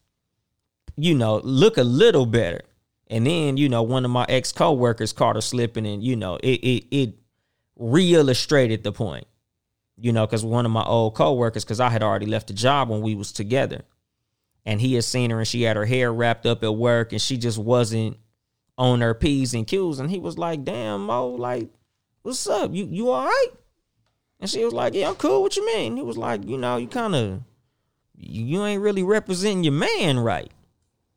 [0.97, 2.63] you know, look a little better?
[3.07, 6.37] And then, you know, one of my ex co-workers caught her slipping and, you know,
[6.37, 7.15] it it it
[7.77, 9.27] re-illustrated the point
[10.01, 12.89] you know, because one of my old coworkers, because I had already left the job
[12.89, 13.83] when we was together,
[14.65, 17.21] and he had seen her and she had her hair wrapped up at work, and
[17.21, 18.17] she just wasn't
[18.77, 21.69] on her p's and q's, and he was like, "Damn, Mo, like,
[22.23, 22.73] what's up?
[22.73, 23.49] You you all right?"
[24.41, 25.43] And she was like, "Yeah, I'm cool.
[25.43, 27.41] What you mean?" He was like, "You know, you kind of,
[28.17, 30.53] you, you ain't really representing your man right."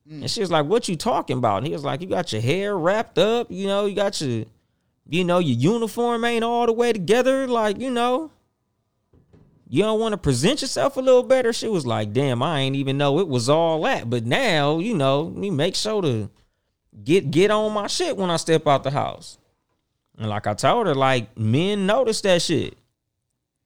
[0.10, 0.22] Mm.
[0.22, 2.42] And she was like, "What you talking about?" And he was like, "You got your
[2.42, 3.52] hair wrapped up.
[3.52, 4.46] You know, you got your,
[5.08, 7.48] you know, your uniform ain't all the way together.
[7.48, 8.32] Like, you know."
[9.74, 11.54] You don't want to present yourself a little better.
[11.54, 14.10] She was like, damn, I ain't even know it was all that.
[14.10, 16.30] But now, you know, me make sure to
[17.06, 19.38] get get on my shit when I step out the house.
[20.18, 22.78] And like I told her, like men notice that shit.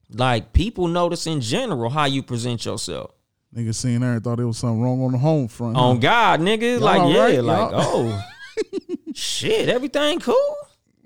[0.08, 3.10] Like people notice in general how you present yourself.
[3.52, 5.76] Nigga seen her and thought there was something wrong on the home front.
[5.76, 6.00] On huh?
[6.00, 6.78] God, nigga.
[6.78, 8.24] Y'all like, yeah, like, oh
[9.12, 10.56] shit, everything cool.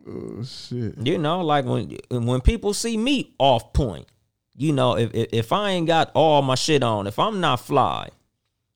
[0.06, 0.98] Oh, shit.
[1.02, 4.06] You know, like when when people see me off point,
[4.56, 7.60] you know, if if, if I ain't got all my shit on, if I'm not
[7.60, 8.10] fly,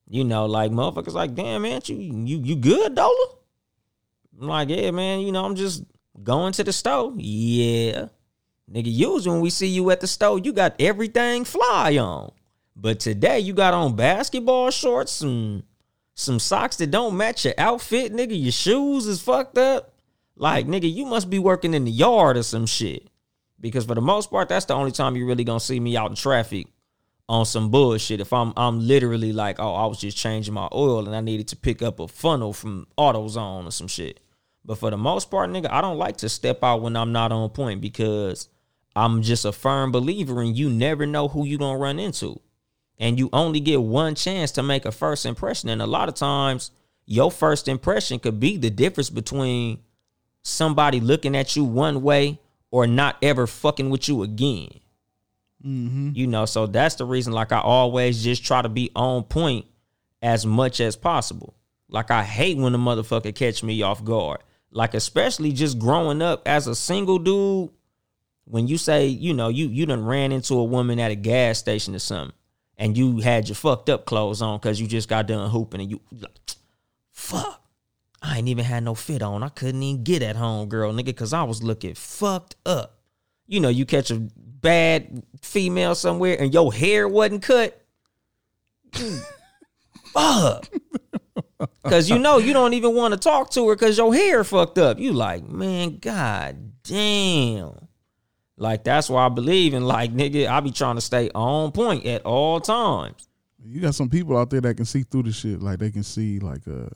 [0.08, 3.36] you know, like motherfuckers like, damn man, you you you good, Dola?
[4.40, 5.84] I'm like, yeah, man, you know, I'm just
[6.22, 7.12] going to the store.
[7.16, 8.08] Yeah.
[8.70, 12.32] Nigga, usually when we see you at the store, you got everything fly on.
[12.76, 15.64] But today you got on basketball shorts, some
[16.14, 18.40] some socks that don't match your outfit, nigga.
[18.40, 19.92] Your shoes is fucked up.
[20.36, 23.08] Like, nigga, you must be working in the yard or some shit.
[23.64, 26.10] Because for the most part, that's the only time you really gonna see me out
[26.10, 26.66] in traffic
[27.30, 28.20] on some bullshit.
[28.20, 31.48] If I'm I'm literally like, oh, I was just changing my oil and I needed
[31.48, 34.20] to pick up a funnel from AutoZone or some shit.
[34.66, 37.32] But for the most part, nigga, I don't like to step out when I'm not
[37.32, 38.50] on point because
[38.94, 42.38] I'm just a firm believer in you never know who you gonna run into.
[42.98, 45.70] And you only get one chance to make a first impression.
[45.70, 46.70] And a lot of times,
[47.06, 49.78] your first impression could be the difference between
[50.42, 52.40] somebody looking at you one way
[52.74, 54.68] or not ever fucking with you again.
[55.64, 56.10] Mm-hmm.
[56.14, 59.66] You know, so that's the reason, like, I always just try to be on point
[60.20, 61.54] as much as possible.
[61.88, 64.40] Like, I hate when a motherfucker catch me off guard.
[64.72, 67.70] Like, especially just growing up as a single dude,
[68.44, 71.60] when you say, you know, you you done ran into a woman at a gas
[71.60, 72.36] station or something,
[72.76, 75.90] and you had your fucked up clothes on because you just got done hooping, and
[75.92, 76.36] you like,
[77.12, 77.63] fuck.
[78.24, 79.42] I ain't even had no fit on.
[79.42, 82.98] I couldn't even get at home, girl, nigga, because I was looking fucked up.
[83.46, 87.78] You know, you catch a bad female somewhere and your hair wasn't cut.
[90.14, 90.70] Fuck.
[91.84, 94.78] Cause you know you don't even want to talk to her because your hair fucked
[94.78, 94.98] up.
[94.98, 97.88] You like, man, god damn.
[98.56, 102.06] Like that's why I believe in like nigga, I be trying to stay on point
[102.06, 103.28] at all times.
[103.62, 105.60] You got some people out there that can see through the shit.
[105.60, 106.88] Like they can see like uh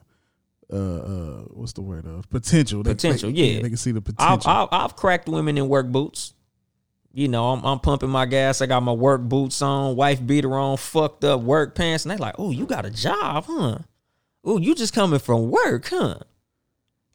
[0.73, 2.83] uh uh what's the word of potential.
[2.83, 3.63] They- Potential, they- yeah.
[3.63, 4.51] They can see the I've, potential.
[4.51, 6.35] I've, I've cracked women in work boots.
[7.15, 8.61] You know, I'm, I'm pumping my gas.
[8.61, 12.19] I got my work boots on, wife beater on, fucked up work pants, and they're
[12.19, 13.79] like, "Oh, you got a job, huh?
[14.45, 16.19] Oh, you just coming from work, huh?"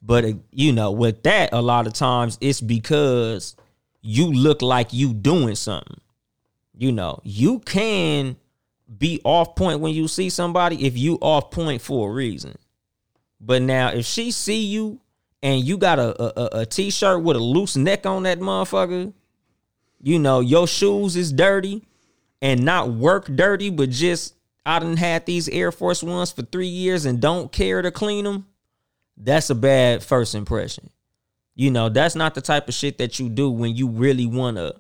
[0.02, 3.56] But uh, you know, with that, a lot of times it's because
[4.02, 6.02] you look like you doing something.
[6.76, 8.36] You know, you can
[8.98, 12.56] be off point when you see somebody if you off point for a reason.
[13.46, 15.02] But now, if she see you
[15.42, 19.14] and you got a a, a- t-shirt with a loose neck on that motherfucker,
[20.00, 21.86] you know your shoes is dirty
[22.42, 26.68] and not work dirty, but just I didn't had these Air Force Ones for three
[26.68, 28.48] years and don't care to clean them.
[29.18, 30.90] That's a bad first impression.
[31.56, 34.74] You know, that's not the type of shit that you do when you really wanna,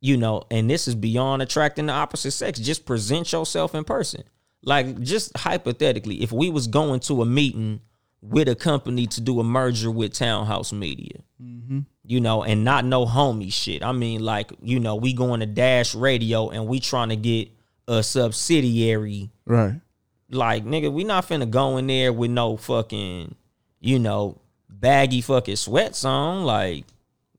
[0.00, 2.58] you know, and this is beyond attracting the opposite sex.
[2.58, 4.24] Just present yourself in person.
[4.66, 7.80] Like, just hypothetically, if we was going to a meeting
[8.20, 11.80] with a company to do a merger with Townhouse Media, mm-hmm.
[12.02, 13.84] you know, and not no homie shit.
[13.84, 17.48] I mean, like, you know, we going to Dash Radio and we trying to get
[17.86, 19.80] a subsidiary right.
[20.28, 23.36] like nigga, we not finna go in there with no fucking,
[23.78, 26.44] you know, baggy fucking sweats on.
[26.44, 26.84] Like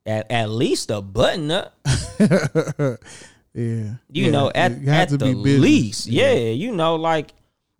[0.05, 1.77] at, at least a button up.
[3.57, 3.95] Yeah.
[4.11, 6.05] You Yeah, know, at, has at to the least.
[6.07, 6.33] Yeah.
[6.33, 7.33] you know, like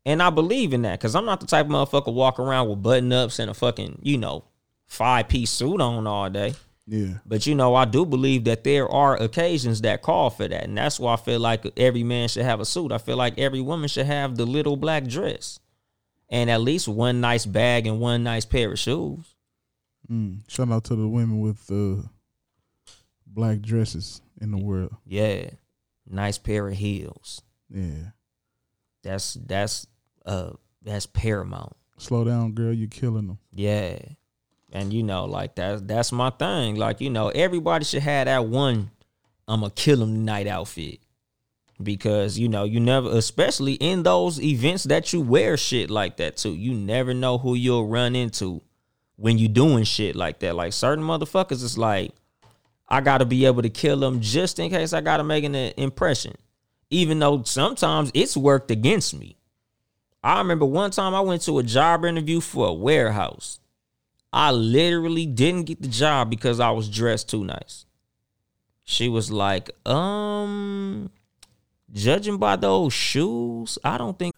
[0.06, 2.82] and I believe in that because I'm not the type of motherfucker walk around with
[2.82, 4.46] button ups and a fucking, you know,
[4.88, 6.56] five piece suit on all day.
[6.88, 7.16] Yeah.
[7.26, 10.64] But you know, I do believe that there are occasions that call for that.
[10.64, 12.92] And that's why I feel like every man should have a suit.
[12.92, 15.60] I feel like every woman should have the little black dress.
[16.30, 19.36] And at least one nice bag and one nice pair of shoes.
[20.10, 20.40] Mm.
[20.48, 22.08] Shout out to the women with uh,
[23.26, 24.96] black dresses in the world.
[25.06, 25.50] Yeah.
[26.10, 27.42] Nice pair of heels.
[27.70, 28.12] Yeah.
[29.04, 29.88] That's that's
[30.26, 31.76] uh that's paramount.
[31.98, 32.74] Slow down, girl.
[32.74, 33.40] You're killing them.
[33.54, 34.00] Yeah.
[34.72, 36.76] And you know, like that's that's my thing.
[36.76, 38.92] Like, you know, everybody should have that one
[39.48, 41.00] I'ma kill them night outfit.
[41.82, 46.38] Because, you know, you never especially in those events that you wear shit like that
[46.38, 46.56] too.
[46.56, 48.62] You never know who you'll run into
[49.16, 50.56] when you doing shit like that.
[50.56, 52.14] Like certain motherfuckers is like,
[52.90, 56.36] I gotta be able to kill them just in case I gotta make an impression.
[56.90, 59.36] Even though sometimes it's worked against me.
[60.24, 63.60] I remember one time I went to a job interview for a warehouse.
[64.32, 67.86] I literally didn't get the job because I was dressed too nice.
[68.84, 71.10] She was like, um,
[71.92, 74.36] judging by those shoes, I don't think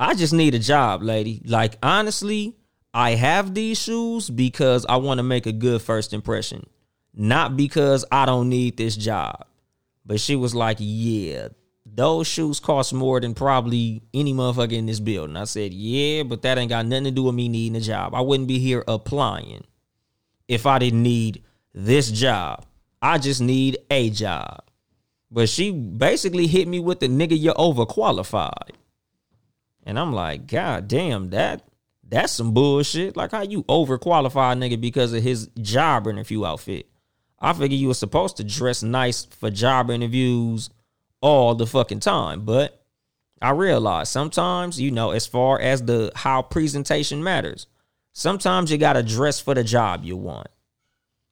[0.00, 1.42] I just need a job, lady.
[1.44, 2.56] Like, honestly,
[2.94, 6.66] I have these shoes because I want to make a good first impression,
[7.14, 9.44] not because I don't need this job.
[10.06, 11.48] But she was like, yeah,
[11.84, 15.36] those shoes cost more than probably any motherfucker in this building.
[15.36, 18.14] I said, yeah, but that ain't got nothing to do with me needing a job.
[18.14, 19.64] I wouldn't be here applying
[20.48, 21.44] if I didn't need
[21.74, 22.64] this job.
[23.02, 24.62] I just need a job.
[25.30, 28.70] But she basically hit me with the nigga, you're overqualified.
[29.84, 31.62] And I'm like, God damn, that
[32.06, 33.16] that's some bullshit.
[33.16, 36.88] Like how you overqualify a nigga because of his job interview outfit.
[37.38, 40.70] I figure you were supposed to dress nice for job interviews
[41.20, 42.44] all the fucking time.
[42.44, 42.84] But
[43.40, 47.66] I realize sometimes, you know, as far as the how presentation matters,
[48.12, 50.48] sometimes you gotta dress for the job you want.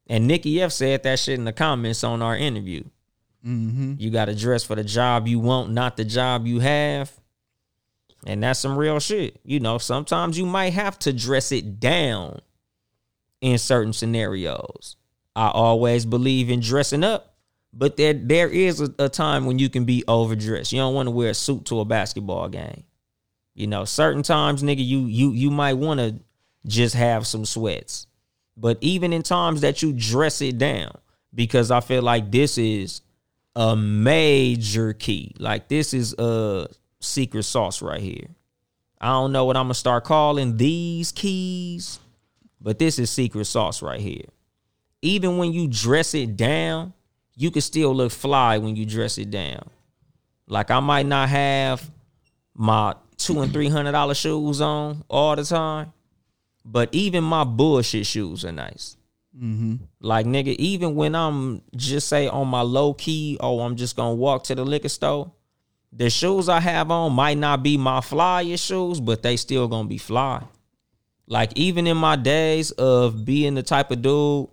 [0.08, 2.84] And Nikki F said that shit in the comments on our interview.
[3.46, 3.94] Mm-hmm.
[3.98, 7.12] You got to dress for the job you want, not the job you have.
[8.26, 9.40] And that's some real shit.
[9.44, 12.40] You know, sometimes you might have to dress it down
[13.40, 14.96] in certain scenarios.
[15.36, 17.36] I always believe in dressing up,
[17.72, 20.72] but there there is a, a time when you can be overdressed.
[20.72, 22.82] You don't want to wear a suit to a basketball game.
[23.54, 26.18] You know, certain times, nigga, you you you might want to
[26.66, 28.06] just have some sweats.
[28.56, 30.98] But even in times that you dress it down,
[31.32, 33.02] because I feel like this is
[33.54, 35.34] a major key.
[35.38, 36.68] Like this is a
[37.00, 38.28] secret sauce right here.
[39.00, 42.00] I don't know what I'm gonna start calling these keys,
[42.60, 44.24] but this is secret sauce right here.
[45.02, 46.92] Even when you dress it down,
[47.36, 49.70] you can still look fly when you dress it down.
[50.48, 51.88] Like I might not have
[52.54, 55.92] my two and three hundred dollar shoes on all the time,
[56.64, 58.96] but even my bullshit shoes are nice.
[59.36, 59.76] Mm-hmm.
[60.00, 64.14] Like nigga, even when I'm just say on my low key, oh, I'm just gonna
[64.14, 65.30] walk to the liquor store.
[65.92, 69.88] The shoes I have on might not be my flyest shoes, but they still gonna
[69.88, 70.44] be fly.
[71.26, 74.48] Like even in my days of being the type of dude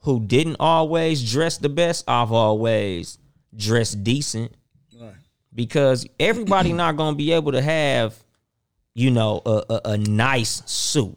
[0.00, 3.18] who didn't always dress the best, I've always
[3.56, 4.52] dressed decent.
[5.54, 8.14] Because everybody not gonna be able to have,
[8.94, 11.16] you know, a, a, a nice suit.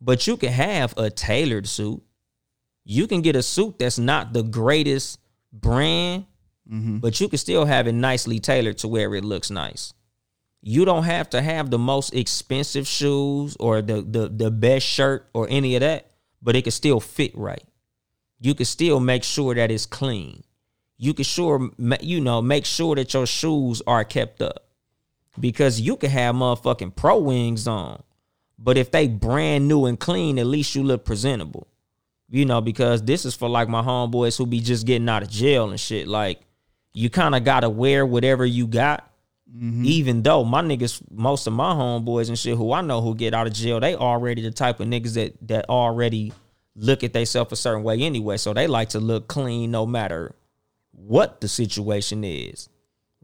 [0.00, 2.02] But you can have a tailored suit.
[2.84, 5.18] You can get a suit that's not the greatest
[5.52, 6.26] brand,
[6.70, 6.98] Mm-hmm.
[6.98, 9.92] but you can still have it nicely tailored to where it looks nice.
[10.62, 15.28] You don't have to have the most expensive shoes or the the, the best shirt
[15.32, 16.10] or any of that,
[16.40, 17.64] but it can still fit right.
[18.38, 20.44] You can still make sure that it's clean.
[20.96, 24.66] You can sure you know make sure that your shoes are kept up
[25.40, 28.02] because you can have motherfucking pro wings on,
[28.58, 31.66] but if they brand new and clean, at least you look presentable.
[32.28, 35.30] You know, because this is for like my homeboys who be just getting out of
[35.30, 36.06] jail and shit.
[36.06, 36.42] Like,
[36.92, 39.06] you kind of gotta wear whatever you got.
[39.54, 39.84] Mm-hmm.
[39.84, 43.34] Even though my niggas, most of my homeboys and shit who I know who get
[43.34, 46.32] out of jail, they already the type of niggas that that already
[46.76, 48.36] look at themselves a certain way anyway.
[48.36, 50.34] So they like to look clean no matter
[50.92, 52.68] what the situation is.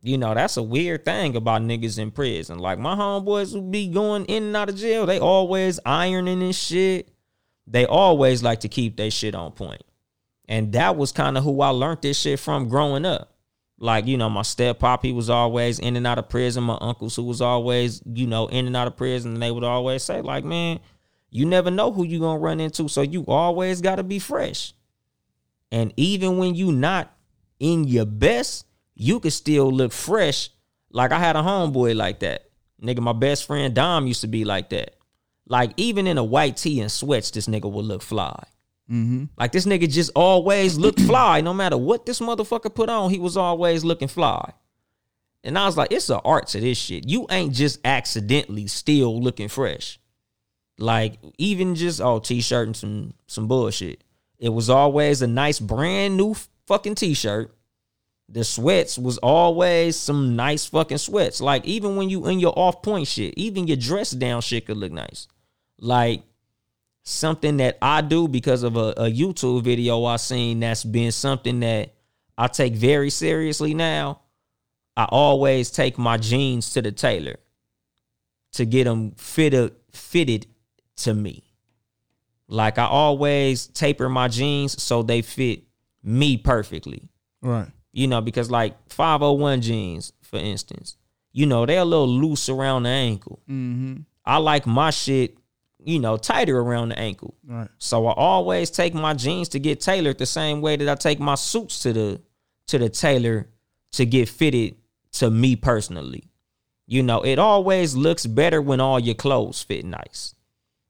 [0.03, 2.59] You know, that's a weird thing about niggas in prison.
[2.59, 6.55] Like my homeboys who be going in and out of jail, they always ironing and
[6.55, 7.09] shit.
[7.67, 9.83] They always like to keep their shit on point.
[10.49, 13.33] And that was kind of who I learned this shit from growing up.
[13.79, 16.65] Like, you know, my step pop, he was always in and out of prison.
[16.65, 19.65] My uncles who was always, you know, in and out of prison, and they would
[19.65, 20.81] always say, like, man,
[21.31, 22.89] you never know who you gonna run into.
[22.89, 24.73] So you always gotta be fresh.
[25.71, 27.15] And even when you not
[27.61, 30.49] in your best, you can still look fresh.
[30.91, 32.49] Like I had a homeboy like that.
[32.83, 34.97] Nigga, my best friend Dom used to be like that.
[35.47, 38.45] Like even in a white tee and sweats, this nigga would look fly.
[38.91, 39.25] Mm-hmm.
[39.37, 41.41] Like this nigga just always looked fly.
[41.41, 44.53] No matter what this motherfucker put on, he was always looking fly.
[45.43, 47.09] And I was like, it's an art to this shit.
[47.09, 49.99] You ain't just accidentally still looking fresh.
[50.79, 54.05] Like even just oh t-shirt and some some bullshit.
[54.39, 56.35] It was always a nice brand new
[56.67, 57.53] fucking t-shirt.
[58.29, 61.41] The sweats was always some nice fucking sweats.
[61.41, 64.77] Like even when you in your off point shit, even your dress down shit could
[64.77, 65.29] look nice.
[65.79, 66.23] Like
[67.07, 71.61] something that I do because of a, a YouTube video I seen that's been something
[71.61, 71.95] that
[72.37, 74.23] I take very seriously now.
[74.97, 77.37] I always take my jeans to the tailor
[78.53, 80.47] to get them fitted fitted
[80.97, 81.45] to me.
[82.49, 85.63] Like I always taper my jeans so they fit
[86.03, 87.09] me perfectly.
[87.41, 87.69] Right.
[87.93, 90.97] You know, because like 501 jeans, for instance,
[91.33, 93.43] you know, they're a little loose around the ankle.
[93.49, 94.01] Mm-hmm.
[94.25, 95.37] I like my shit,
[95.87, 97.35] you know, tighter around the ankle.
[97.47, 97.69] Right.
[97.79, 101.21] So I always take my jeans to get tailored the same way that I take
[101.21, 102.21] my suits to the
[102.67, 103.49] to the tailor
[103.93, 104.77] to get fitted
[105.13, 106.25] to me personally.
[106.89, 110.35] You know, it always looks better when all your clothes fit nice.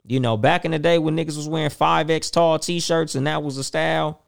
[0.05, 3.43] You know, back in the day when niggas was wearing 5X tall t-shirts and that
[3.43, 4.23] was a style,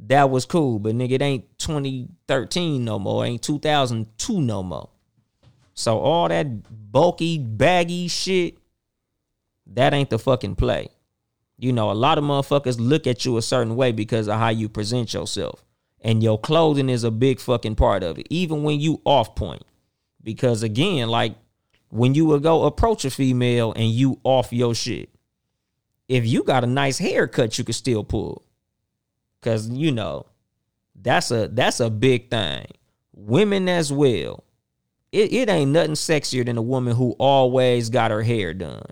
[0.00, 0.78] that was cool.
[0.78, 3.24] But nigga, it ain't 2013 no more.
[3.24, 4.90] It ain't 2002 no more.
[5.74, 8.58] So all that bulky, baggy shit,
[9.70, 10.88] that ain't the fucking play.
[11.58, 14.48] You know, a lot of motherfuckers look at you a certain way because of how
[14.48, 15.64] you present yourself.
[16.00, 19.62] And your clothing is a big fucking part of it, even when you off point.
[20.22, 21.34] Because again, like
[21.90, 25.10] when you would go approach a female and you off your shit,
[26.08, 28.44] if you got a nice haircut, you could still pull.
[29.42, 30.26] Cause you know,
[30.94, 32.66] that's a that's a big thing.
[33.14, 34.44] Women as well.
[35.12, 38.86] It it ain't nothing sexier than a woman who always got her hair done.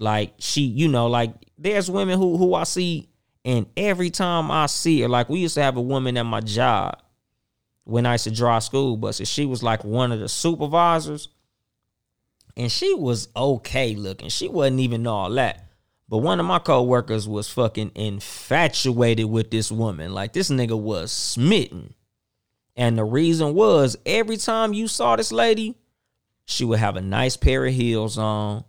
[0.00, 3.10] Like she, you know, like there's women who who I see
[3.44, 6.40] and every time I see her, like we used to have a woman at my
[6.40, 7.00] job
[7.84, 9.28] when I used to draw school buses.
[9.28, 11.28] She was like one of the supervisors.
[12.56, 14.30] And she was okay looking.
[14.30, 15.66] She wasn't even all that.
[16.08, 20.12] But one of my coworkers was fucking infatuated with this woman.
[20.12, 21.94] Like this nigga was smitten.
[22.74, 25.76] And the reason was every time you saw this lady,
[26.46, 28.64] she would have a nice pair of heels on,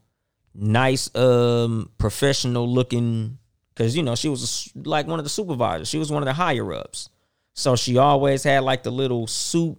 [0.53, 3.37] nice um professional looking
[3.75, 5.87] cuz you know, she was like one of the supervisors.
[5.87, 7.09] She was one of the higher ups.
[7.53, 9.77] So she always had like the little suit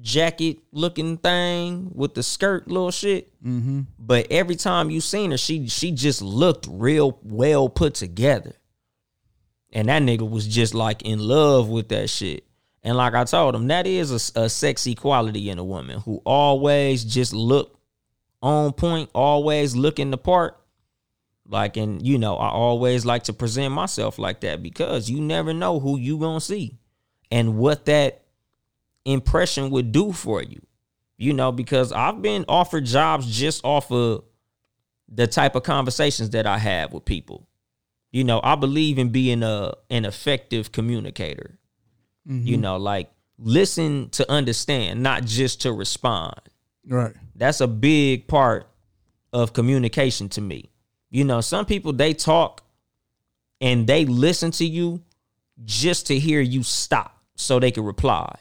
[0.00, 3.32] jacket looking thing with the skirt little shit.
[3.42, 3.82] Mm-hmm.
[3.98, 8.54] But every time you seen her, she she just looked real well put together.
[9.72, 12.44] And that nigga was just like in love with that shit.
[12.82, 16.20] And like I told him, that is a, a sexy quality in a woman who
[16.26, 17.78] always just look
[18.42, 20.58] on point, always looking the part.
[21.46, 25.52] Like, and you know, I always like to present myself like that because you never
[25.52, 26.78] know who you gonna see
[27.30, 28.22] and what that
[29.04, 30.60] impression would do for you.
[31.18, 34.24] You know, because I've been offered jobs just off of
[35.08, 37.46] the type of conversations that I have with people.
[38.10, 41.58] You know, I believe in being a an effective communicator.
[42.28, 42.46] Mm-hmm.
[42.46, 46.40] You know, like listen to understand, not just to respond.
[46.86, 47.14] Right.
[47.34, 48.68] That's a big part
[49.32, 50.70] of communication to me.
[51.10, 52.62] You know, some people they talk
[53.60, 55.02] and they listen to you
[55.64, 58.36] just to hear you stop so they can reply.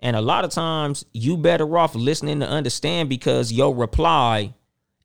[0.00, 4.54] And a lot of times you better off listening to understand because your reply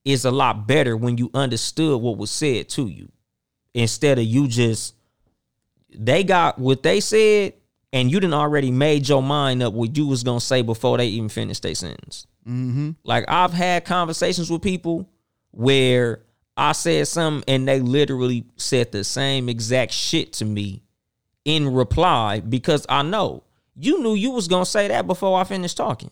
[0.03, 3.11] is a lot better when you understood what was said to you.
[3.73, 4.95] Instead of you just
[5.89, 7.53] they got what they said
[7.93, 11.07] and you didn't already made your mind up what you was gonna say before they
[11.07, 12.27] even finished their sentence.
[12.47, 12.91] Mm-hmm.
[13.03, 15.09] Like I've had conversations with people
[15.51, 16.21] where
[16.55, 20.83] I said something and they literally said the same exact shit to me
[21.45, 23.43] in reply because I know
[23.75, 26.11] you knew you was gonna say that before I finished talking.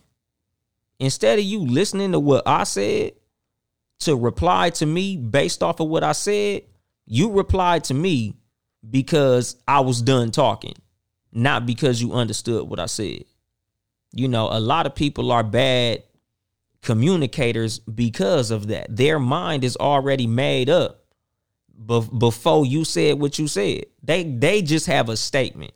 [0.99, 3.13] Instead of you listening to what I said
[3.99, 6.63] to reply to me based off of what I said,
[7.05, 8.36] you replied to me
[8.89, 10.76] because I was done talking,
[11.36, 13.25] not because you understood what I said.
[14.13, 16.03] You know, a lot of people are bad
[16.81, 18.95] communicators because of that.
[18.95, 21.01] Their mind is already made up
[22.17, 23.86] before you said what you said.
[24.03, 25.73] They they just have a statement.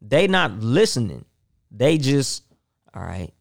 [0.00, 1.24] They not listening.
[1.70, 2.44] They just
[2.94, 3.32] all right.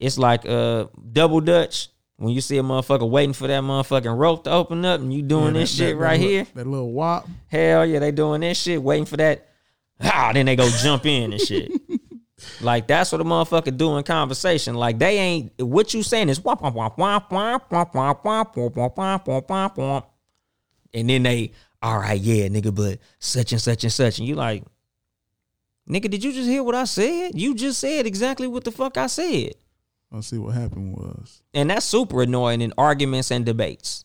[0.00, 4.44] It's like uh double dutch when you see a motherfucker waiting for that motherfucking rope
[4.44, 6.46] to open up and you doing Yeah, this that- shit that- right that here.
[6.54, 7.28] That little wop.
[7.48, 9.48] Hell yeah, they doing this shit, waiting for that.
[10.04, 11.72] Ah, then they go jump in and shit.
[12.60, 14.74] Like that's what a motherfucker do in conversation.
[14.74, 18.54] Like they ain't what you saying is womp womp womp womp womp womp womp womp
[18.54, 20.04] womp womp womp womp womp womp.
[20.92, 21.52] And then they,
[21.82, 24.18] all right, yeah, nigga, but such and such and such.
[24.18, 24.62] And you like,
[25.88, 27.32] Nigga, did you just hear what I said?
[27.34, 29.54] You just said exactly what the fuck I said.
[30.10, 31.42] Let's see what happened was.
[31.52, 34.03] And that's super annoying in arguments and debates.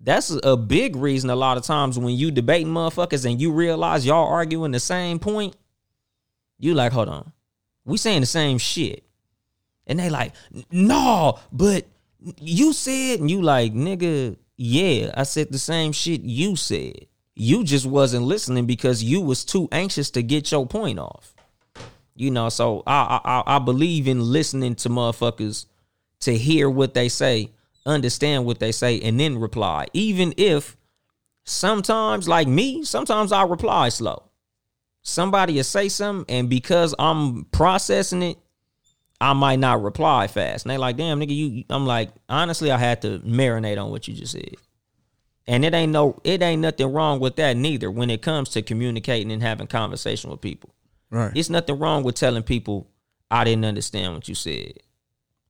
[0.00, 4.06] That's a big reason a lot of times when you debating motherfuckers and you realize
[4.06, 5.54] y'all arguing the same point,
[6.58, 7.32] you like, hold on.
[7.84, 9.04] We saying the same shit.
[9.86, 10.32] And they like,
[10.70, 11.86] no, but
[12.40, 17.06] you said, and you like, nigga, yeah, I said the same shit you said.
[17.34, 21.34] You just wasn't listening because you was too anxious to get your point off.
[22.14, 25.64] You know, so I I I believe in listening to motherfuckers
[26.20, 27.52] to hear what they say,
[27.90, 29.86] understand what they say, and then reply.
[29.92, 30.76] Even if
[31.44, 34.24] sometimes, like me, sometimes I reply slow.
[35.02, 38.38] Somebody will say something, and because I'm processing it,
[39.20, 40.64] I might not reply fast.
[40.64, 44.08] And they like, damn, nigga, you I'm like, honestly, I had to marinate on what
[44.08, 44.54] you just said.
[45.46, 48.62] And it ain't no it ain't nothing wrong with that neither when it comes to
[48.62, 50.70] communicating and having conversation with people.
[51.10, 51.32] Right.
[51.34, 52.88] It's nothing wrong with telling people
[53.30, 54.74] I didn't understand what you said.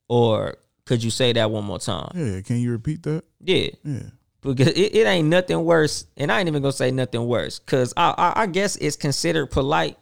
[0.09, 0.57] Or
[0.91, 2.11] could you say that one more time?
[2.17, 2.41] Yeah.
[2.41, 3.23] Can you repeat that?
[3.45, 3.69] Yeah.
[3.85, 4.11] Yeah.
[4.41, 7.61] Because it, it ain't nothing worse, and I ain't even gonna say nothing worse.
[7.61, 9.99] Cause I, I I guess it's considered polite,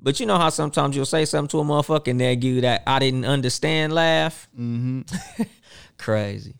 [0.00, 2.60] but you know how sometimes you'll say something to a motherfucker and they'll give you
[2.62, 4.48] that I didn't understand laugh.
[4.58, 5.42] Mm-hmm.
[5.98, 6.56] Crazy.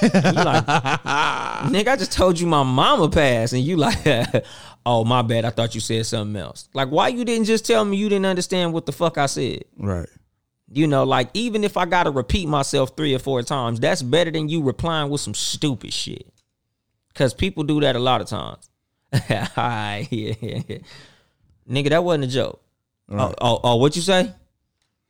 [0.00, 3.98] you like, nigga, I just told you my mama passed, and you like,
[4.86, 6.70] oh my bad, I thought you said something else.
[6.72, 9.64] Like, why you didn't just tell me you didn't understand what the fuck I said?
[9.76, 10.08] Right.
[10.74, 14.30] You know, like even if I gotta repeat myself three or four times, that's better
[14.30, 16.26] than you replying with some stupid shit.
[17.14, 18.70] Cause people do that a lot of times.
[19.12, 20.78] Hi, yeah, yeah, yeah.
[21.68, 22.62] Nigga, that wasn't a joke.
[23.10, 24.32] Oh, oh, oh, what you say?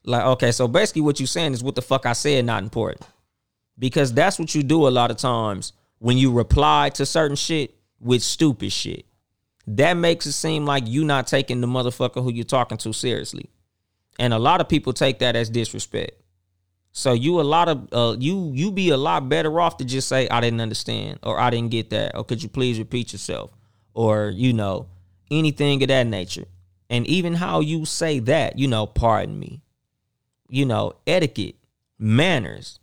[0.05, 3.07] Like, okay, so basically what you saying is what the fuck I said not important.
[3.79, 7.75] Because that's what you do a lot of times when you reply to certain shit
[8.01, 9.07] with stupid shit.
[9.69, 13.49] That makes it seem like you not taking the motherfucker who you're talking to seriously.
[14.19, 16.21] And a lot of people take that as disrespect.
[16.93, 20.09] So you a lot of uh, you you be a lot better off to just
[20.09, 23.51] say I didn't understand or I didn't get that or could you please repeat yourself
[23.95, 24.89] or you know
[25.31, 26.47] anything of that nature.
[26.91, 29.63] And even how you say that, you know, pardon me.
[30.49, 31.57] You know, etiquette,
[31.99, 32.79] manners.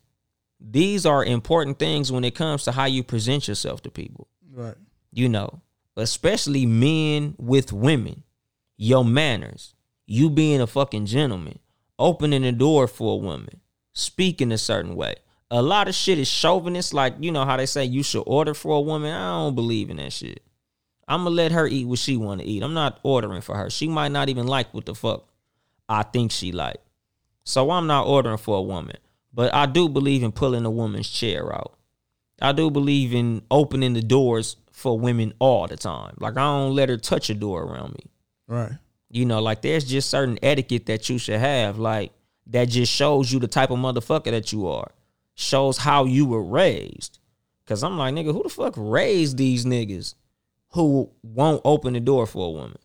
[0.59, 4.27] These are important things when it comes to how you present yourself to people.
[4.51, 4.75] Right.
[5.13, 5.61] You know,
[5.95, 8.23] especially men with women.
[8.81, 9.75] Your manners,
[10.09, 11.59] you being a fucking gentleman,
[11.99, 13.61] opening the door for a woman,
[13.93, 15.13] speaking a certain way.
[15.51, 18.55] A lot of shit is chauvinist, like you know how they say you should order
[18.55, 19.13] for a woman.
[19.13, 20.41] I don't believe in that shit.
[21.07, 22.63] I'm gonna let her eat what she want to eat.
[22.63, 23.69] I'm not ordering for her.
[23.69, 25.27] She might not even like what the fuck
[25.87, 26.81] I think she like.
[27.43, 28.97] So I'm not ordering for a woman.
[29.31, 31.77] But I do believe in pulling a woman's chair out.
[32.41, 36.15] I do believe in opening the doors for women all the time.
[36.19, 38.11] Like I don't let her touch a door around me.
[38.47, 38.71] Right.
[39.09, 42.11] You know, like there's just certain etiquette that you should have, like
[42.47, 44.91] that just shows you the type of motherfucker that you are.
[45.35, 47.19] Shows how you were raised.
[47.65, 50.15] Cause I'm like, nigga, who the fuck raised these niggas
[50.69, 52.79] who won't open the door for a woman?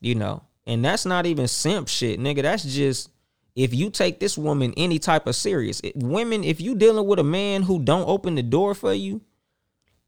[0.00, 0.42] You know?
[0.66, 2.42] And that's not even simp shit, nigga.
[2.42, 3.10] That's just
[3.54, 5.80] if you take this woman any type of serious.
[5.80, 9.22] It, women, if you dealing with a man who don't open the door for you,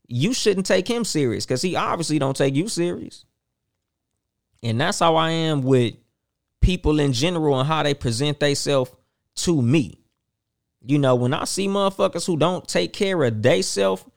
[0.06, 3.24] you shouldn't take him serious because he obviously don't take you serious.
[4.62, 5.94] And that's how I am with
[6.60, 8.90] people in general and how they present themselves
[9.36, 9.98] to me.
[10.82, 14.08] You know, when I see motherfuckers who don't take care of they self,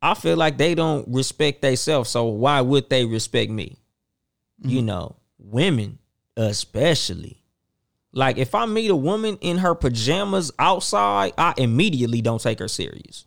[0.00, 2.10] I feel like they don't respect themselves.
[2.10, 3.78] So why would they respect me?
[4.60, 4.86] You mm-hmm.
[4.86, 5.98] know, women
[6.36, 7.42] especially.
[8.12, 12.68] Like if I meet a woman in her pajamas outside, I immediately don't take her
[12.68, 13.26] serious.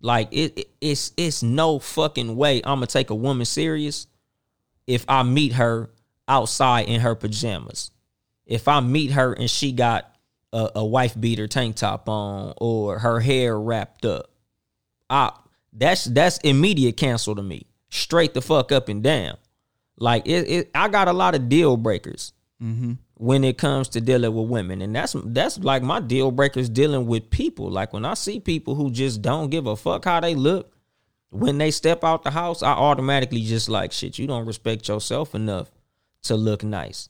[0.00, 4.06] Like it, it- it's it's no fucking way I'm gonna take a woman serious
[4.86, 5.90] if I meet her
[6.30, 7.90] outside in her pajamas.
[8.46, 10.14] If I meet her and she got
[10.52, 14.30] a, a wife beater tank top on or her hair wrapped up,
[15.10, 15.32] I
[15.72, 17.66] that's that's immediate cancel to me.
[17.90, 19.36] Straight the fuck up and down.
[19.98, 22.94] Like it, it I got a lot of deal breakers mm-hmm.
[23.14, 24.82] when it comes to dealing with women.
[24.82, 27.70] And that's that's like my deal breakers dealing with people.
[27.70, 30.72] Like when I see people who just don't give a fuck how they look
[31.32, 35.34] when they step out the house, I automatically just like shit, you don't respect yourself
[35.34, 35.70] enough
[36.22, 37.08] to look nice.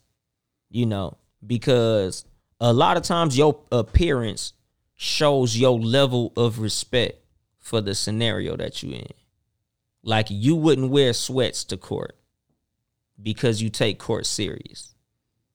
[0.69, 2.25] You know, because
[2.59, 4.53] a lot of times your appearance
[4.95, 7.17] shows your level of respect
[7.59, 9.07] for the scenario that you're in.
[10.03, 12.15] Like you wouldn't wear sweats to court
[13.21, 14.95] because you take court serious.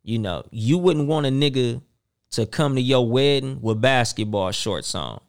[0.03, 1.83] You know, you wouldn't want a nigga
[2.31, 5.21] to come to your wedding with basketball shorts on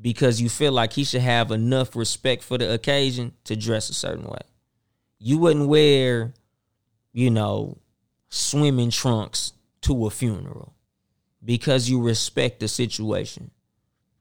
[0.00, 3.94] because you feel like he should have enough respect for the occasion to dress a
[3.94, 4.40] certain way.
[5.18, 6.32] You wouldn't wear,
[7.12, 7.78] you know,
[8.28, 9.52] swimming trunks
[9.82, 10.74] to a funeral
[11.44, 13.50] because you respect the situation.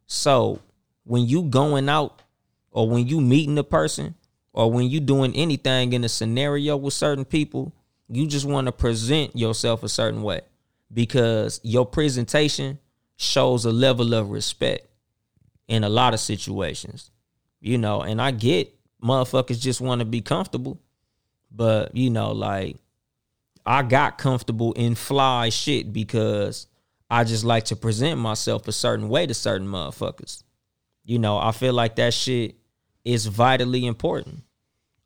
[0.08, 0.60] So
[1.04, 2.22] when you going out
[2.72, 4.16] or when you meeting a person
[4.54, 7.74] or when you doing anything in a scenario with certain people,
[8.08, 10.42] you just want to present yourself a certain way
[10.92, 12.80] because your presentation
[13.18, 14.88] shows a level of respect
[15.68, 17.12] in a lot of situations.
[17.62, 18.74] You know, and I get
[19.04, 20.80] motherfuckers just want to be comfortable,
[21.52, 22.78] but you know, like
[23.66, 26.68] I got comfortable in fly shit because
[27.10, 30.44] I just like to present myself a certain way to certain motherfuckers.
[31.04, 32.56] You know, I feel like that shit
[33.04, 34.44] is vitally important.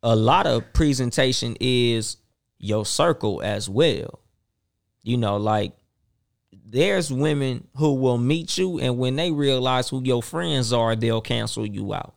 [0.02, 2.18] A lot of presentation is
[2.58, 4.20] your circle as well.
[5.02, 5.72] You know, like
[6.66, 11.20] there's women who will meet you and when they realize who your friends are, they'll
[11.20, 12.14] cancel you out.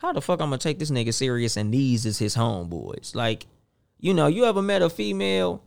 [0.00, 3.14] How the fuck I'm gonna take this nigga serious and these is his homeboys?
[3.14, 3.46] Like,
[3.98, 5.62] you know, you ever met a female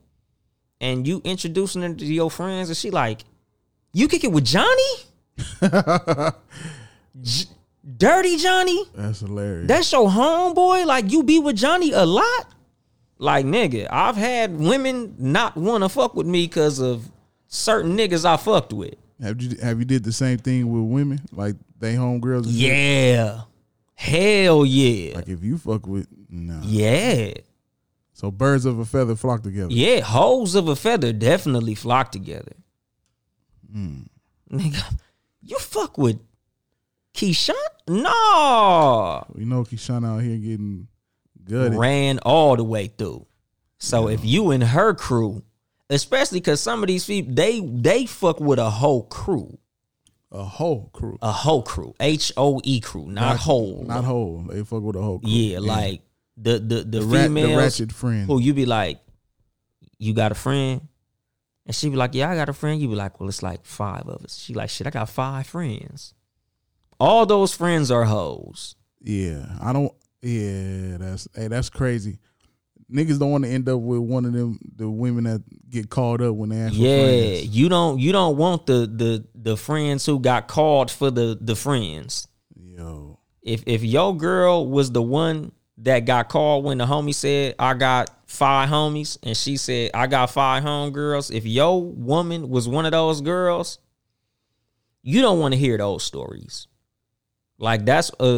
[0.82, 3.26] and you introducing her to your friends and she like,
[3.94, 4.94] you kick it with Johnny?
[7.22, 7.46] J-
[7.98, 8.86] Dirty Johnny?
[8.96, 9.68] That's hilarious.
[9.68, 10.86] That's your homeboy?
[10.88, 12.48] Like you be with Johnny a lot?
[13.20, 17.10] Like nigga, I've had women not want to fuck with me because of
[17.48, 18.96] certain niggas I fucked with.
[19.22, 22.46] have you have you did the same thing with women like they homegirls?
[22.48, 23.36] Yeah.
[23.38, 23.44] shit?
[23.98, 24.04] Yeah.
[24.04, 25.16] Hell yeah.
[25.16, 26.62] Like if you fuck with no.
[26.64, 27.34] Yeah.
[28.14, 29.72] So birds of a feather flock together.
[29.72, 30.02] Yeah.
[30.02, 32.54] Hoes of a feather definitely flock together.
[33.72, 34.04] Hmm.
[34.52, 35.00] Nigga,
[35.42, 36.20] you fuck with
[37.14, 37.54] Keyshawn?
[37.88, 39.26] No.
[39.34, 40.88] We know Keyshawn out here getting
[41.44, 41.74] good.
[41.74, 43.26] Ran all the way through.
[43.80, 45.44] So if you and her crew,
[45.90, 49.58] especially because some of these people, they they fuck with a whole crew.
[50.34, 51.18] A whole crew.
[51.22, 51.94] A whole crew.
[52.00, 53.84] H O E crew, not, whole.
[53.88, 54.44] Not whole.
[54.50, 55.30] They fuck with a whole crew.
[55.30, 56.02] Yeah, like
[56.36, 58.26] the the the, The rat- the ratchet friend.
[58.26, 59.00] who you be like,
[60.00, 60.82] you got a friend,
[61.68, 62.82] and she be like, yeah, I got a friend.
[62.82, 64.36] You be like, well, it's like five of us.
[64.40, 66.16] She like, shit, I got five friends.
[67.00, 68.76] All those friends are hoes.
[69.02, 69.94] Yeah, I don't.
[70.24, 72.18] Yeah, that's hey, that's crazy.
[72.94, 76.22] Niggas don't want to end up with one of them the women that get called
[76.22, 77.48] up when they ask for Yeah, friends.
[77.48, 81.56] you don't you don't want the the the friends who got called for the the
[81.56, 82.28] friends.
[82.56, 87.56] Yo, If if your girl was the one that got called when the homie said
[87.58, 92.68] I got five homies and she said I got five homegirls, if your woman was
[92.68, 93.80] one of those girls,
[95.02, 96.68] you don't want to hear those stories.
[97.58, 98.38] Like that's a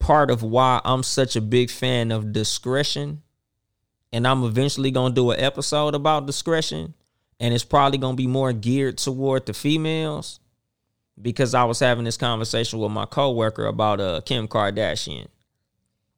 [0.00, 3.22] part of why I'm such a big fan of discretion.
[4.12, 6.94] And I'm eventually gonna do an episode about discretion.
[7.38, 10.40] And it's probably gonna be more geared toward the females.
[11.20, 15.28] Because I was having this conversation with my coworker about uh Kim Kardashian.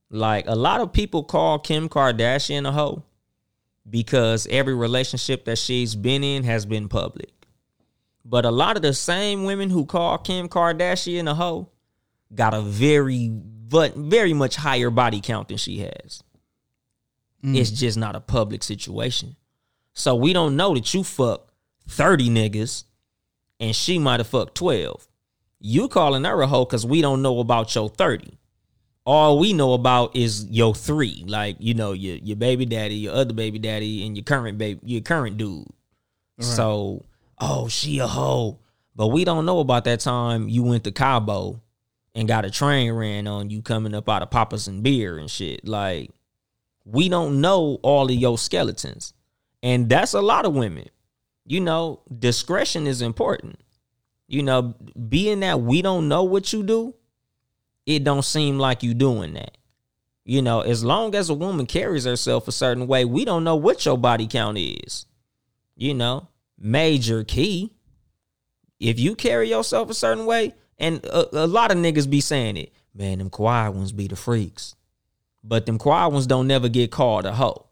[0.09, 3.03] Like a lot of people call Kim Kardashian a hoe
[3.89, 7.33] because every relationship that she's been in has been public.
[8.25, 11.69] But a lot of the same women who call Kim Kardashian a hoe
[12.35, 13.33] got a very
[13.73, 16.23] but very much higher body count than she has.
[17.43, 17.57] Mm.
[17.57, 19.35] It's just not a public situation.
[19.95, 21.51] So we don't know that you fuck
[21.89, 22.85] 30 niggas
[23.59, 25.09] and she might have fucked 12.
[25.59, 28.39] You calling her a hoe because we don't know about your 30.
[29.07, 31.25] All we know about is your three.
[31.27, 34.81] Like, you know, your your baby daddy, your other baby daddy, and your current baby,
[34.85, 35.67] your current dude.
[36.39, 37.05] So,
[37.41, 38.61] oh, she a hoe.
[38.95, 41.61] But we don't know about that time you went to Cabo
[42.15, 45.31] and got a train ran on you coming up out of Papas and Beer and
[45.31, 45.67] shit.
[45.67, 46.11] Like,
[46.85, 49.15] we don't know all of your skeletons.
[49.63, 50.89] And that's a lot of women.
[51.47, 53.61] You know, discretion is important.
[54.29, 54.75] You know,
[55.09, 56.95] being that we don't know what you do,
[57.87, 59.57] it don't seem like you doing that.
[60.25, 63.57] You know, as long as a woman carries herself a certain way, we don't know
[63.57, 65.07] what your body count is.
[65.77, 67.73] You know, major key.
[68.79, 72.57] if you carry yourself a certain way, and a, a lot of niggas be saying
[72.57, 74.75] it, man, them quiet ones be the freaks.
[75.45, 77.67] But them quiet ones don't never get called a hoe.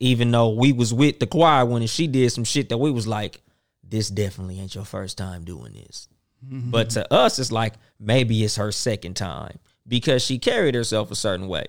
[0.00, 2.90] Even though we was with the quiet one and she did some shit that we
[2.90, 3.40] was like,
[3.82, 6.08] this definitely ain't your first time doing this.
[6.44, 6.70] Mm-hmm.
[6.70, 11.14] But to us, it's like maybe it's her second time because she carried herself a
[11.14, 11.66] certain way.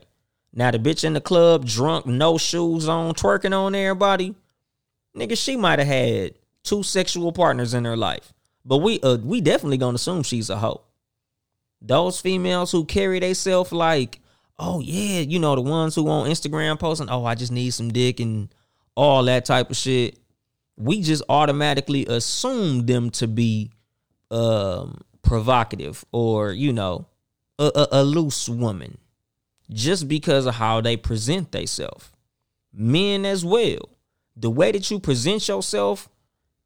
[0.53, 4.35] Now the bitch in the club, drunk, no shoes on, twerking on everybody,
[5.15, 8.33] nigga, she might have had two sexual partners in her life.
[8.65, 10.81] But we uh, we definitely gonna assume she's a hoe.
[11.81, 14.19] Those females who carry theyself like,
[14.57, 17.93] oh yeah, you know, the ones who on Instagram posting, oh, I just need some
[17.93, 18.53] dick and
[18.95, 20.17] all that type of shit.
[20.77, 23.71] We just automatically assume them to be
[24.31, 27.07] um provocative or, you know,
[27.59, 28.97] a, a, a loose woman.
[29.71, 32.11] Just because of how they present themselves.
[32.71, 33.89] Men as well.
[34.35, 36.07] The way that you present yourself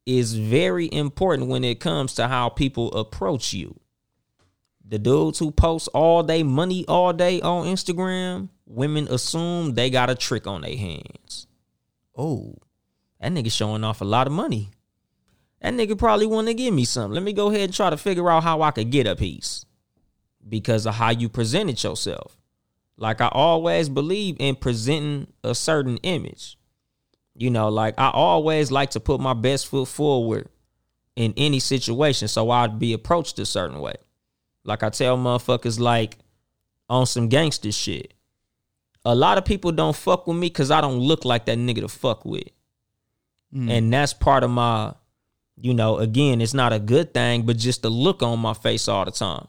[0.06, 3.78] is very important when it comes to how people approach you.
[4.86, 10.10] The dudes who post all day money all day on Instagram, women assume they got
[10.10, 11.46] a trick on their hands.
[12.16, 12.56] Oh,
[13.20, 14.70] that nigga showing off a lot of money.
[15.60, 17.14] That nigga probably want to give me something.
[17.14, 19.64] Let me go ahead and try to figure out how I could get a piece
[20.48, 22.36] because of how you presented yourself.
[22.96, 26.58] Like I always believe in presenting a certain image.
[27.40, 30.50] You know, like I always like to put my best foot forward
[31.16, 32.28] in any situation.
[32.28, 33.94] So I'd be approached a certain way.
[34.62, 36.18] Like I tell motherfuckers like
[36.90, 38.12] on some gangster shit.
[39.06, 41.80] A lot of people don't fuck with me because I don't look like that nigga
[41.80, 42.50] to fuck with.
[43.54, 43.70] Hmm.
[43.70, 44.92] And that's part of my,
[45.56, 48.86] you know, again, it's not a good thing, but just the look on my face
[48.86, 49.48] all the time.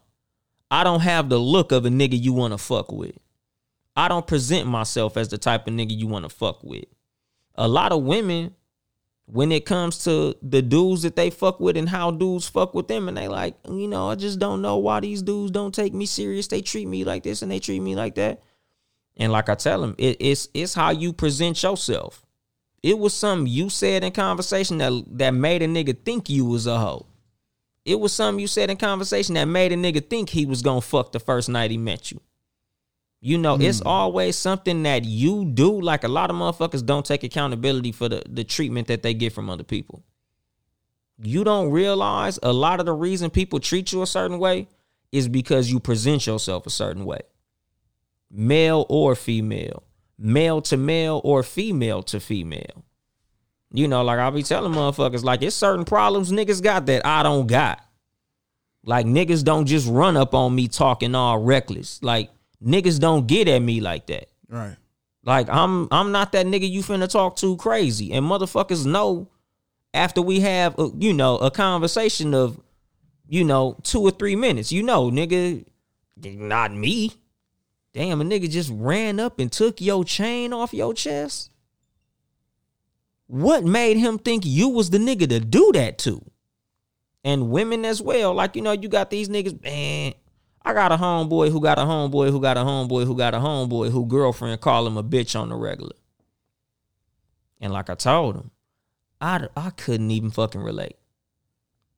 [0.69, 3.17] I don't have the look of a nigga you want to fuck with.
[3.97, 6.85] I don't present myself as the type of nigga you want to fuck with.
[7.55, 8.55] A lot of women,
[9.25, 12.87] when it comes to the dudes that they fuck with and how dudes fuck with
[12.87, 15.93] them, and they like, you know, I just don't know why these dudes don't take
[15.93, 16.47] me serious.
[16.47, 18.41] They treat me like this and they treat me like that.
[19.17, 22.25] And like I tell them, it, it's it's how you present yourself.
[22.81, 26.65] It was something you said in conversation that that made a nigga think you was
[26.65, 27.05] a hoe.
[27.85, 30.81] It was something you said in conversation that made a nigga think he was gonna
[30.81, 32.19] fuck the first night he met you.
[33.23, 33.87] You know, it's hmm.
[33.87, 35.79] always something that you do.
[35.79, 39.31] Like a lot of motherfuckers don't take accountability for the, the treatment that they get
[39.31, 40.03] from other people.
[41.21, 44.67] You don't realize a lot of the reason people treat you a certain way
[45.11, 47.19] is because you present yourself a certain way.
[48.31, 49.83] Male or female,
[50.17, 52.83] male to male or female to female.
[53.71, 57.21] You know, like I'll be telling motherfuckers, like it's certain problems niggas got that I
[57.21, 57.85] don't got.
[58.83, 62.01] Like niggas don't just run up on me talking all reckless.
[62.01, 62.31] Like
[62.63, 64.29] niggas don't get at me like that.
[64.49, 64.75] Right.
[65.23, 68.11] Like I'm I'm not that nigga you finna talk to crazy.
[68.11, 69.27] And motherfuckers know
[69.93, 72.59] after we have a, you know a conversation of
[73.27, 74.71] you know 2 or 3 minutes.
[74.71, 75.65] You know, nigga
[76.17, 77.13] not me.
[77.93, 81.51] Damn, a nigga just ran up and took your chain off your chest.
[83.27, 86.21] What made him think you was the nigga to do that to?
[87.23, 88.33] And women as well.
[88.33, 90.13] Like, you know, you got these niggas, man.
[90.63, 93.39] I got a homeboy who got a homeboy who got a homeboy who got a
[93.39, 95.95] homeboy who girlfriend call him a bitch on the regular.
[97.59, 98.51] And like I told him,
[99.19, 100.97] I, I couldn't even fucking relate.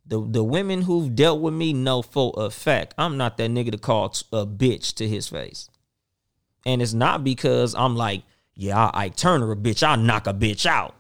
[0.05, 3.71] The the women who've dealt with me know for a fact I'm not that nigga
[3.71, 5.69] to call a bitch to his face.
[6.65, 10.27] And it's not because I'm like, yeah, I, I turn her a bitch, I'll knock
[10.27, 10.95] a bitch out.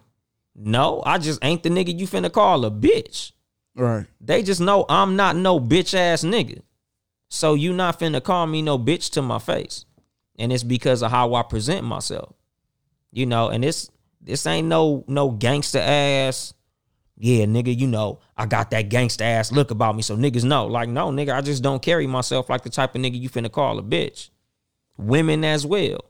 [0.55, 3.31] No, I just ain't the nigga you finna call a bitch.
[3.75, 4.05] Right.
[4.21, 6.61] They just know I'm not no bitch ass nigga.
[7.33, 9.85] So you not finna call me no bitch to my face.
[10.37, 12.35] And it's because of how I present myself.
[13.11, 13.89] You know, and this
[14.21, 16.53] this ain't no no gangster ass.
[17.17, 20.03] Yeah, nigga, you know, I got that gangster ass look about me.
[20.03, 20.67] So niggas know.
[20.67, 23.51] Like, no, nigga, I just don't carry myself like the type of nigga you finna
[23.51, 24.29] call a bitch.
[24.97, 26.05] Women as well.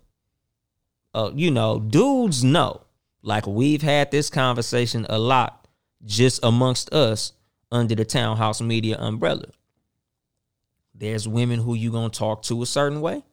[1.13, 2.82] Uh, you know, dudes know.
[3.21, 5.69] Like we've had this conversation a lot
[6.03, 7.32] just amongst us
[7.71, 9.45] under the townhouse media umbrella.
[10.94, 13.24] There's women who you gonna talk to a certain way,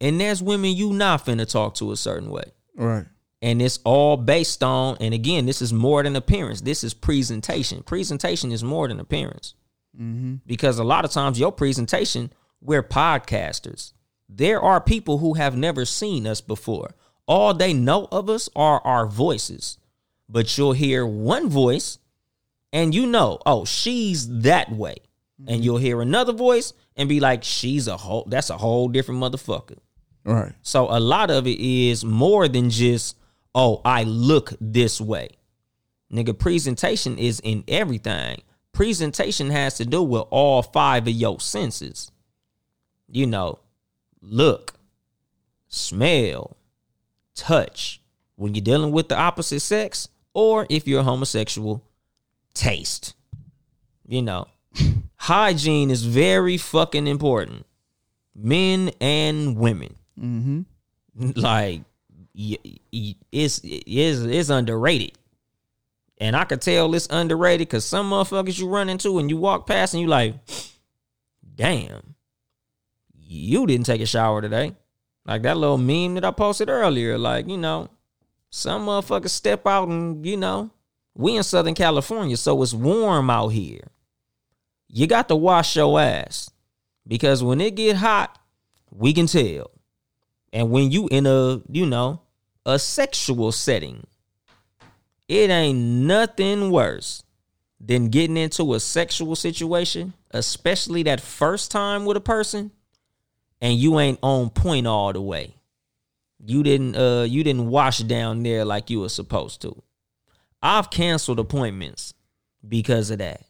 [0.00, 2.52] and there's women you not finna talk to a certain way.
[2.76, 3.06] Right.
[3.42, 6.60] And it's all based on, and again, this is more than appearance.
[6.60, 7.82] This is presentation.
[7.82, 9.54] Presentation is more than appearance.
[9.98, 10.36] Mm-hmm.
[10.46, 13.92] Because a lot of times your presentation, we're podcasters.
[14.28, 16.94] There are people who have never seen us before.
[17.26, 19.78] All they know of us are our voices.
[20.28, 21.98] But you'll hear one voice
[22.72, 24.96] and you know, oh, she's that way.
[25.46, 29.20] And you'll hear another voice and be like, she's a whole that's a whole different
[29.22, 29.78] motherfucker.
[30.24, 30.52] Right.
[30.62, 33.16] So a lot of it is more than just,
[33.54, 35.30] oh, I look this way.
[36.12, 38.42] Nigga, presentation is in everything.
[38.72, 42.10] presentation has to do with all five of your senses.
[43.08, 43.58] You know,
[44.20, 44.74] look,
[45.68, 46.56] smell,
[47.34, 48.00] touch.
[48.36, 51.84] When you're dealing with the opposite sex, or if you're homosexual,
[52.54, 53.14] taste.
[54.06, 54.46] You know,
[55.16, 57.66] hygiene is very fucking important.
[58.34, 59.96] Men and women.
[60.18, 60.62] Mm-hmm.
[61.36, 61.82] Like,
[62.34, 65.12] it's, it's, it's underrated.
[66.18, 69.66] And I could tell it's underrated because some motherfuckers you run into and you walk
[69.66, 70.34] past and you like,
[71.54, 72.14] damn,
[73.14, 74.74] you didn't take a shower today.
[75.24, 77.16] Like that little meme that I posted earlier.
[77.16, 77.88] Like, you know,
[78.50, 80.70] some motherfuckers step out and, you know,
[81.14, 83.88] we in Southern California, so it's warm out here.
[84.92, 86.50] You got to wash your ass.
[87.06, 88.38] Because when it get hot,
[88.90, 89.70] we can tell.
[90.52, 92.22] And when you in a, you know,
[92.66, 94.06] a sexual setting,
[95.28, 97.22] it ain't nothing worse
[97.80, 102.72] than getting into a sexual situation, especially that first time with a person,
[103.60, 105.54] and you ain't on point all the way.
[106.44, 109.82] You didn't uh you didn't wash down there like you were supposed to.
[110.62, 112.14] I've canceled appointments
[112.66, 113.42] because of that.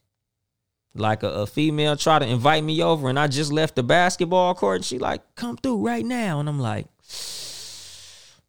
[0.94, 4.54] Like a, a female try to invite me over and I just left the basketball
[4.54, 6.40] court and she like, come through right now.
[6.40, 6.86] And I'm like,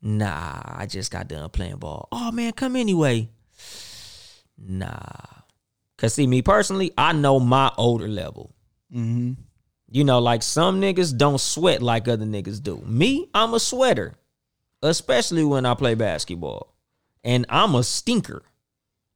[0.02, 2.08] nah, I just got done playing ball.
[2.12, 3.30] Oh man, come anyway.
[4.58, 4.98] Nah.
[5.98, 8.56] Cause see, me personally, I know my older level.
[8.92, 9.34] Mm-hmm.
[9.92, 12.78] You know, like some niggas don't sweat like other niggas do.
[12.86, 14.16] Me, I'm a sweater,
[14.82, 16.74] especially when I play basketball.
[17.24, 18.42] And I'm a stinker.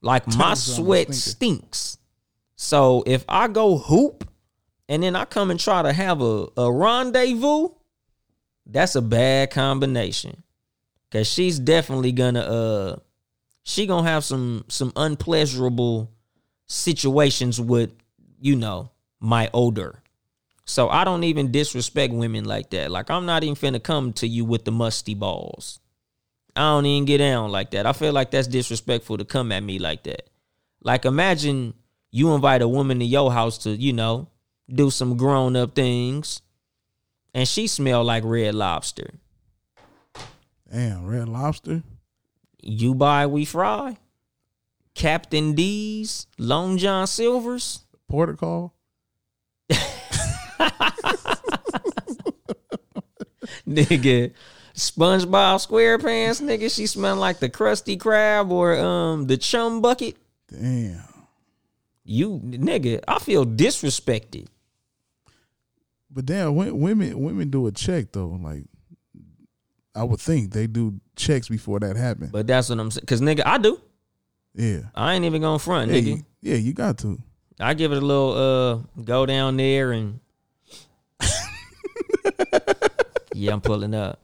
[0.01, 1.97] Like my I'm a sweat stinks.
[2.55, 4.27] So if I go hoop
[4.87, 7.69] and then I come and try to have a, a rendezvous,
[8.65, 10.43] that's a bad combination.
[11.11, 12.95] Cause she's definitely gonna uh
[13.63, 16.11] she gonna have some some unpleasurable
[16.67, 17.91] situations with,
[18.39, 20.01] you know, my odor.
[20.65, 22.91] So I don't even disrespect women like that.
[22.91, 25.79] Like I'm not even finna come to you with the musty balls.
[26.55, 27.85] I don't even get down like that.
[27.85, 30.29] I feel like that's disrespectful to come at me like that.
[30.81, 31.75] Like imagine
[32.15, 34.29] you invite a woman to your house to, you know,
[34.73, 36.41] do some grown up things,
[37.33, 39.15] and she smell like red lobster.
[40.71, 41.83] Damn, Red Lobster.
[42.61, 43.97] You buy, we fry.
[44.93, 47.85] Captain D's, Long John Silver's.
[48.09, 48.73] Protocol.
[53.67, 54.33] nigga.
[54.73, 56.73] SpongeBob SquarePants, nigga.
[56.73, 60.17] She smell like the Krusty Krab or um the Chum Bucket.
[60.51, 61.14] Damn.
[62.07, 64.45] You nigga, I feel disrespected.
[66.11, 68.37] But damn, women women do a check though.
[68.41, 68.63] Like
[69.95, 72.29] I would think they do checks before that happen.
[72.31, 73.05] But that's what I'm saying.
[73.07, 73.81] Cause nigga, I do.
[74.53, 74.81] yeah.
[74.93, 76.05] I ain't even gonna front, Yeah, nigga.
[76.05, 77.19] you, yeah, you got to.
[77.59, 80.19] I give it a little uh go down there and
[83.33, 84.21] Yeah, I'm pulling up.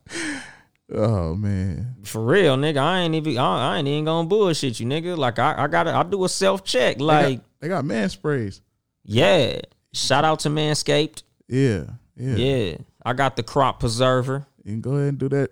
[0.94, 1.96] Oh man.
[2.04, 2.78] For real, nigga.
[2.78, 5.18] I ain't even I, I ain't even gonna bullshit you, nigga.
[5.18, 7.00] Like I, I gotta I do a self check.
[7.00, 8.62] Like, they got man sprays.
[9.04, 9.60] yeah.
[9.94, 11.24] Shout out to Manscaped.
[11.50, 11.84] Yeah.
[12.16, 12.36] Yeah.
[12.36, 12.78] Yeah.
[13.06, 14.46] I got the crop preserver.
[14.66, 15.50] And go ahead and do that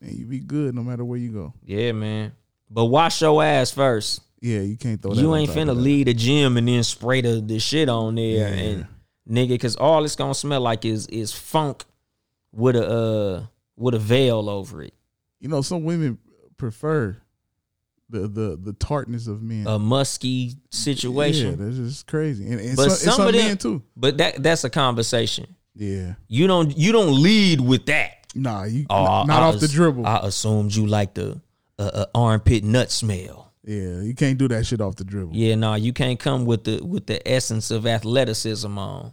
[0.00, 1.52] and you be good no matter where you go.
[1.64, 2.32] Yeah, man.
[2.70, 4.20] But wash your ass first.
[4.40, 5.20] Yeah, you can't throw that.
[5.20, 8.62] You ain't finna leave the gym and then spray the, the shit on there Yeah.
[8.62, 8.86] and
[9.28, 11.84] nigga, cause all it's gonna smell like is is funk
[12.52, 13.46] with a uh
[13.76, 14.94] with a veil over it.
[15.40, 16.18] You know, some women
[16.56, 17.16] prefer
[18.10, 19.66] the the the tartness of men.
[19.66, 21.58] A musky situation.
[21.58, 22.46] Yeah, that's just crazy.
[22.50, 23.82] And, and but some, some, some of them too.
[23.96, 25.54] But that that's a conversation.
[25.74, 26.14] Yeah.
[26.26, 28.26] You don't you don't lead with that.
[28.34, 30.06] Nah, you Oh, not I off the dribble.
[30.06, 31.40] I assumed you like the
[31.78, 33.52] uh, uh, armpit nut smell.
[33.64, 35.34] yeah, you can't do that shit off the dribble.
[35.34, 39.12] Yeah, no, you can't come with the with the essence of athleticism on.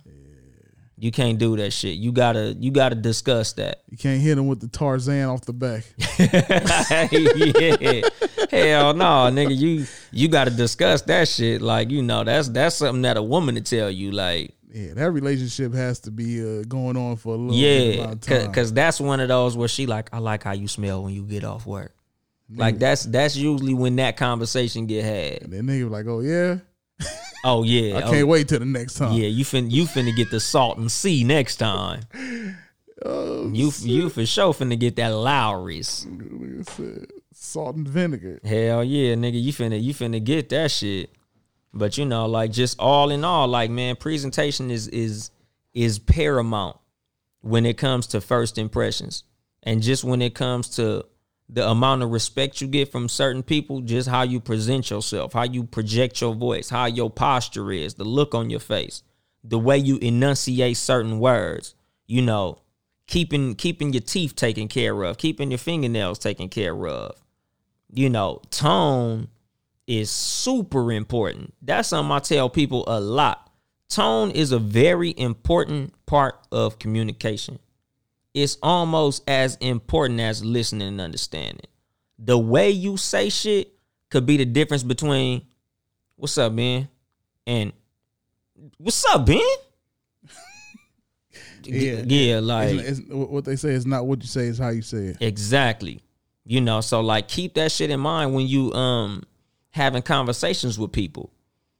[0.98, 1.98] You can't do that shit.
[1.98, 3.84] You gotta you gotta discuss that.
[3.90, 5.84] You can't hit him with the Tarzan off the back.
[6.20, 8.02] yeah.
[8.50, 9.56] Hell no, nigga.
[9.58, 11.62] You you gotta discuss that shit.
[11.62, 14.12] Like, you know, that's that's something that a woman to tell you.
[14.12, 18.12] Like, Yeah, that relationship has to be uh, going on for a little yeah.
[18.12, 18.54] of Cause, time.
[18.54, 21.24] 'cause that's one of those where she like, I like how you smell when you
[21.24, 21.94] get off work.
[22.50, 25.42] Like that's that's usually when that conversation get had.
[25.44, 26.58] and then nigga was like, oh yeah,
[27.46, 28.00] Oh yeah.
[28.00, 29.14] I oh, can't wait till the next time.
[29.14, 32.02] Yeah, you fin you finna get the salt and sea next time.
[33.04, 36.08] Oh, You you for sure finna get that Lawry's.
[37.34, 38.40] Salt and vinegar.
[38.44, 41.12] Hell yeah, nigga, you finna you finna get that shit.
[41.74, 45.30] But you know, like just all in all, like man, presentation is is
[45.74, 46.78] is paramount
[47.42, 49.24] when it comes to first impressions.
[49.62, 51.06] And just when it comes to
[51.48, 55.44] the amount of respect you get from certain people, just how you present yourself, how
[55.44, 59.04] you project your voice, how your posture is, the look on your face,
[59.44, 61.76] the way you enunciate certain words,
[62.08, 62.60] you know,
[63.08, 67.16] keeping keeping your teeth taken care of, keeping your fingernails taken care of.
[67.94, 69.30] You know, tone
[69.88, 71.54] is super important.
[71.62, 73.52] That's something I tell people a lot.
[73.88, 77.60] Tone is a very important part of communication.
[78.36, 81.68] It's almost as important as listening and understanding.
[82.20, 83.72] The way you say shit
[84.10, 85.44] could be the difference between
[86.18, 86.90] what's up, man?
[87.48, 87.72] And
[88.78, 89.40] what's up, Ben?
[91.68, 94.70] Yeah, yeah, like It's, it's, what they say is not what you say; it's how
[94.70, 95.18] you say it.
[95.20, 96.00] Exactly.
[96.44, 99.24] You know, so like keep that shit in mind when you um
[99.72, 101.32] having conversations with people.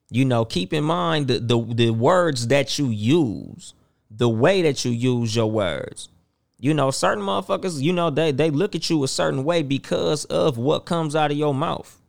[0.10, 3.76] You know, keep in mind the the, the words that you use,
[4.10, 6.10] the way that you use your words.
[6.58, 10.26] You know, certain motherfuckers, you know, they they look at you a certain way because
[10.26, 12.02] of what comes out of your mouth.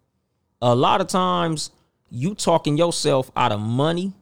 [0.63, 1.71] A lot of times
[2.11, 4.13] you talking yourself out of money,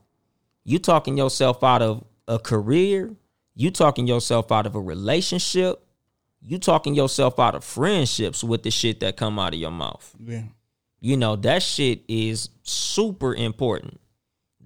[0.65, 3.15] you talking yourself out of a career,
[3.55, 5.85] you talking yourself out of a relationship,
[6.41, 10.15] you talking yourself out of friendships with the shit that come out of your mouth.
[10.19, 10.45] Yeah,
[11.01, 14.01] You know, that shit is super important.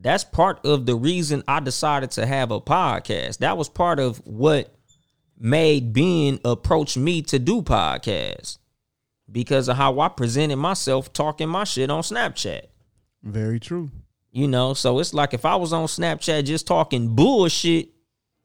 [0.00, 3.38] That's part of the reason I decided to have a podcast.
[3.38, 4.72] That was part of what
[5.38, 8.58] made Ben approach me to do podcasts
[9.30, 12.62] because of how I presented myself talking my shit on Snapchat.
[13.22, 13.90] very true.
[14.30, 17.88] You know, so it's like if I was on Snapchat just talking bullshit,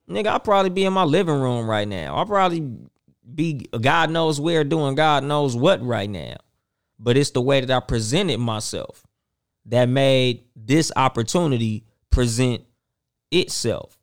[0.09, 2.17] nigga, I'd probably be in my living room right now.
[2.17, 2.71] I'd probably
[3.33, 6.37] be God knows where doing God knows what right now.
[6.99, 9.05] But it's the way that I presented myself
[9.65, 12.63] that made this opportunity present
[13.31, 13.97] itself.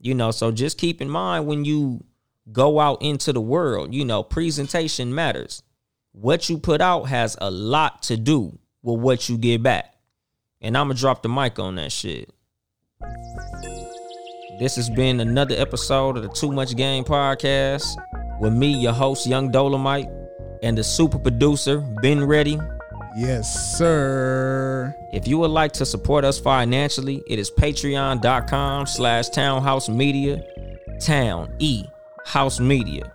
[0.00, 2.04] You know, so just keep in mind when you
[2.50, 5.62] go out into the world, you know, presentation matters.
[6.12, 9.94] What you put out has a lot to do with what you get back.
[10.60, 12.30] And I'm gonna drop the mic on that shit.
[14.58, 17.84] This has been another episode of the Too Much Game podcast
[18.40, 20.10] with me, your host, Yung Dolemite,
[20.62, 22.58] and the super producer, Ben Ready.
[23.16, 24.94] Yes, sir.
[25.12, 30.42] If you would like to support us financially, it is patreon.com slash townhouse media.
[31.00, 31.84] Town E
[32.24, 33.10] House Media.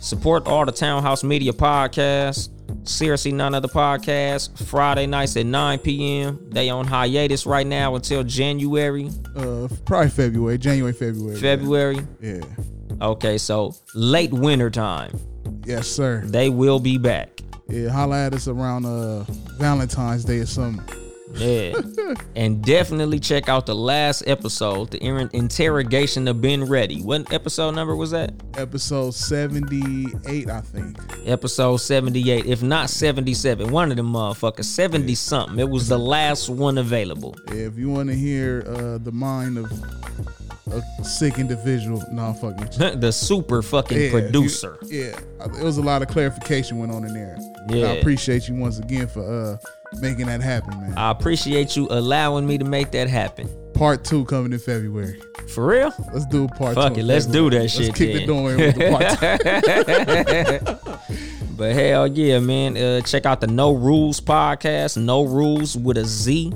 [0.00, 2.48] Support all the Townhouse Media podcasts.
[2.88, 4.66] Seriously, none other podcasts.
[4.66, 6.38] Friday nights at 9 p.m.
[6.50, 11.38] They on hiatus right now until January, Uh, probably February, January, February.
[11.38, 11.98] February.
[12.20, 12.40] Yeah.
[13.00, 15.18] Okay, so late winter time.
[15.64, 16.22] Yes, sir.
[16.24, 17.40] They will be back.
[17.68, 19.24] Yeah, holla at us around uh
[19.58, 20.84] Valentine's Day or something.
[21.34, 21.80] Yeah.
[22.36, 27.00] and definitely check out the last episode, the in- interrogation of Ben Ready.
[27.02, 28.32] What episode number was that?
[28.56, 30.98] Episode seventy eight, I think.
[31.24, 33.70] Episode 78, if not 77.
[33.70, 35.58] One of them motherfuckers, 70 something.
[35.58, 37.36] It was the last one available.
[37.48, 39.70] Yeah, if you want to hear uh the mind of
[40.70, 43.00] a sick individual, no, I'm fucking.
[43.00, 44.78] the super fucking Yeah, if you- producer.
[44.84, 47.36] yeah, it was a lot of clarification went on in there.
[47.68, 47.86] Yeah.
[47.86, 49.56] I appreciate you once again for uh
[50.00, 50.94] making that happen, man.
[50.96, 53.48] I appreciate you allowing me to make that happen.
[53.74, 55.20] part two coming in February.
[55.48, 55.92] For real?
[56.12, 57.00] Let's do part Fuck two.
[57.00, 57.58] in it, let's do February.
[57.64, 58.20] that shit Let's kick then.
[58.20, 58.90] the door in with the
[60.78, 61.16] part two.
[61.56, 62.76] But hell yeah, man.
[62.76, 64.96] Uh, check out the No Rules podcast.
[64.96, 66.52] No Rules with a Z.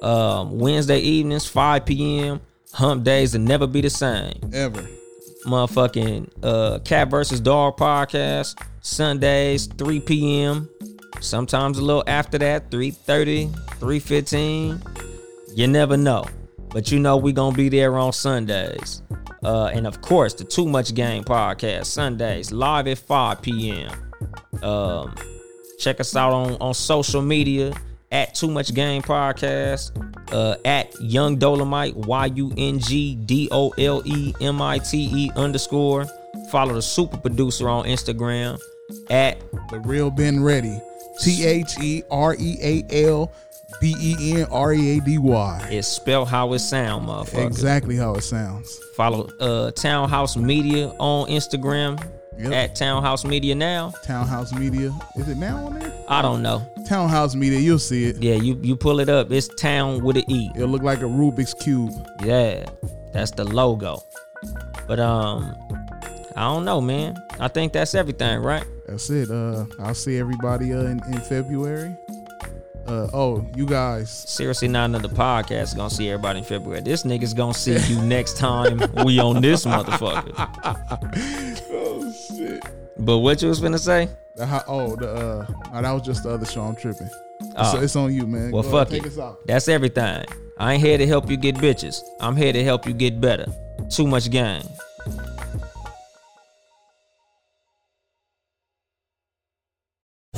[0.00, 2.40] Um, Wednesday evenings, 5 p.m.
[2.72, 4.32] Hump days will never be the same.
[4.52, 4.88] Ever.
[5.46, 8.56] Motherfucking uh, Cat versus Dog podcast.
[8.80, 10.68] Sundays, 3 p.m.
[11.22, 15.56] Sometimes a little after that, 3.30, 3.15.
[15.56, 16.26] You never know.
[16.70, 19.02] But you know we gonna be there on Sundays.
[19.42, 23.90] Uh, and of course, the Too Much Game podcast, Sundays, live at 5 p.m.
[24.62, 25.14] Um,
[25.78, 27.74] check us out on, on social media
[28.12, 29.90] at Too Much Game Podcast,
[30.32, 35.10] uh, at Yung Dolemite, Y U N G D O L E M I T
[35.12, 36.06] E underscore.
[36.50, 38.58] Follow the super producer on Instagram
[39.10, 39.40] at
[39.70, 40.78] The real Ben Ready.
[41.20, 43.32] T H E R E A L
[43.80, 45.68] B E N R E A D Y.
[45.70, 47.46] it's spell how it sound, motherfucker.
[47.46, 48.78] Exactly how it sounds.
[48.96, 52.02] Follow uh Townhouse Media on Instagram
[52.38, 52.52] Yep.
[52.52, 53.92] at Townhouse Media now.
[54.02, 54.90] Townhouse Media.
[55.16, 55.92] Is it now on there?
[56.08, 56.66] I don't know.
[56.88, 57.58] Townhouse Media.
[57.58, 58.16] You'll see it.
[58.22, 59.30] Yeah, you you pull it up.
[59.30, 60.50] It's Town with an E.
[60.56, 61.92] It'll look like a Rubik's Cube.
[62.24, 62.64] Yeah,
[63.12, 64.02] that's the logo.
[64.88, 65.54] But um,
[66.34, 67.22] I don't know, man.
[67.38, 68.64] I think that's everything, right?
[68.92, 69.30] That's it.
[69.30, 71.96] Uh, I'll see everybody uh, in, in February.
[72.86, 74.10] Uh, oh, you guys.
[74.10, 76.82] Seriously, not another podcast gonna see everybody in February.
[76.82, 80.32] This nigga's gonna see you next time we on this motherfucker.
[81.74, 82.62] Oh shit.
[82.98, 84.10] But what you was gonna say?
[84.36, 86.60] The oh, the uh, that was just the other show.
[86.60, 87.08] I'm tripping.
[87.56, 87.74] Oh.
[87.74, 88.50] It's, it's on you, man.
[88.50, 89.46] Well, Go ahead, fuck take it.
[89.46, 90.26] That's everything.
[90.58, 92.02] I ain't here to help you get bitches.
[92.20, 93.46] I'm here to help you get better.
[93.88, 94.64] Too much game.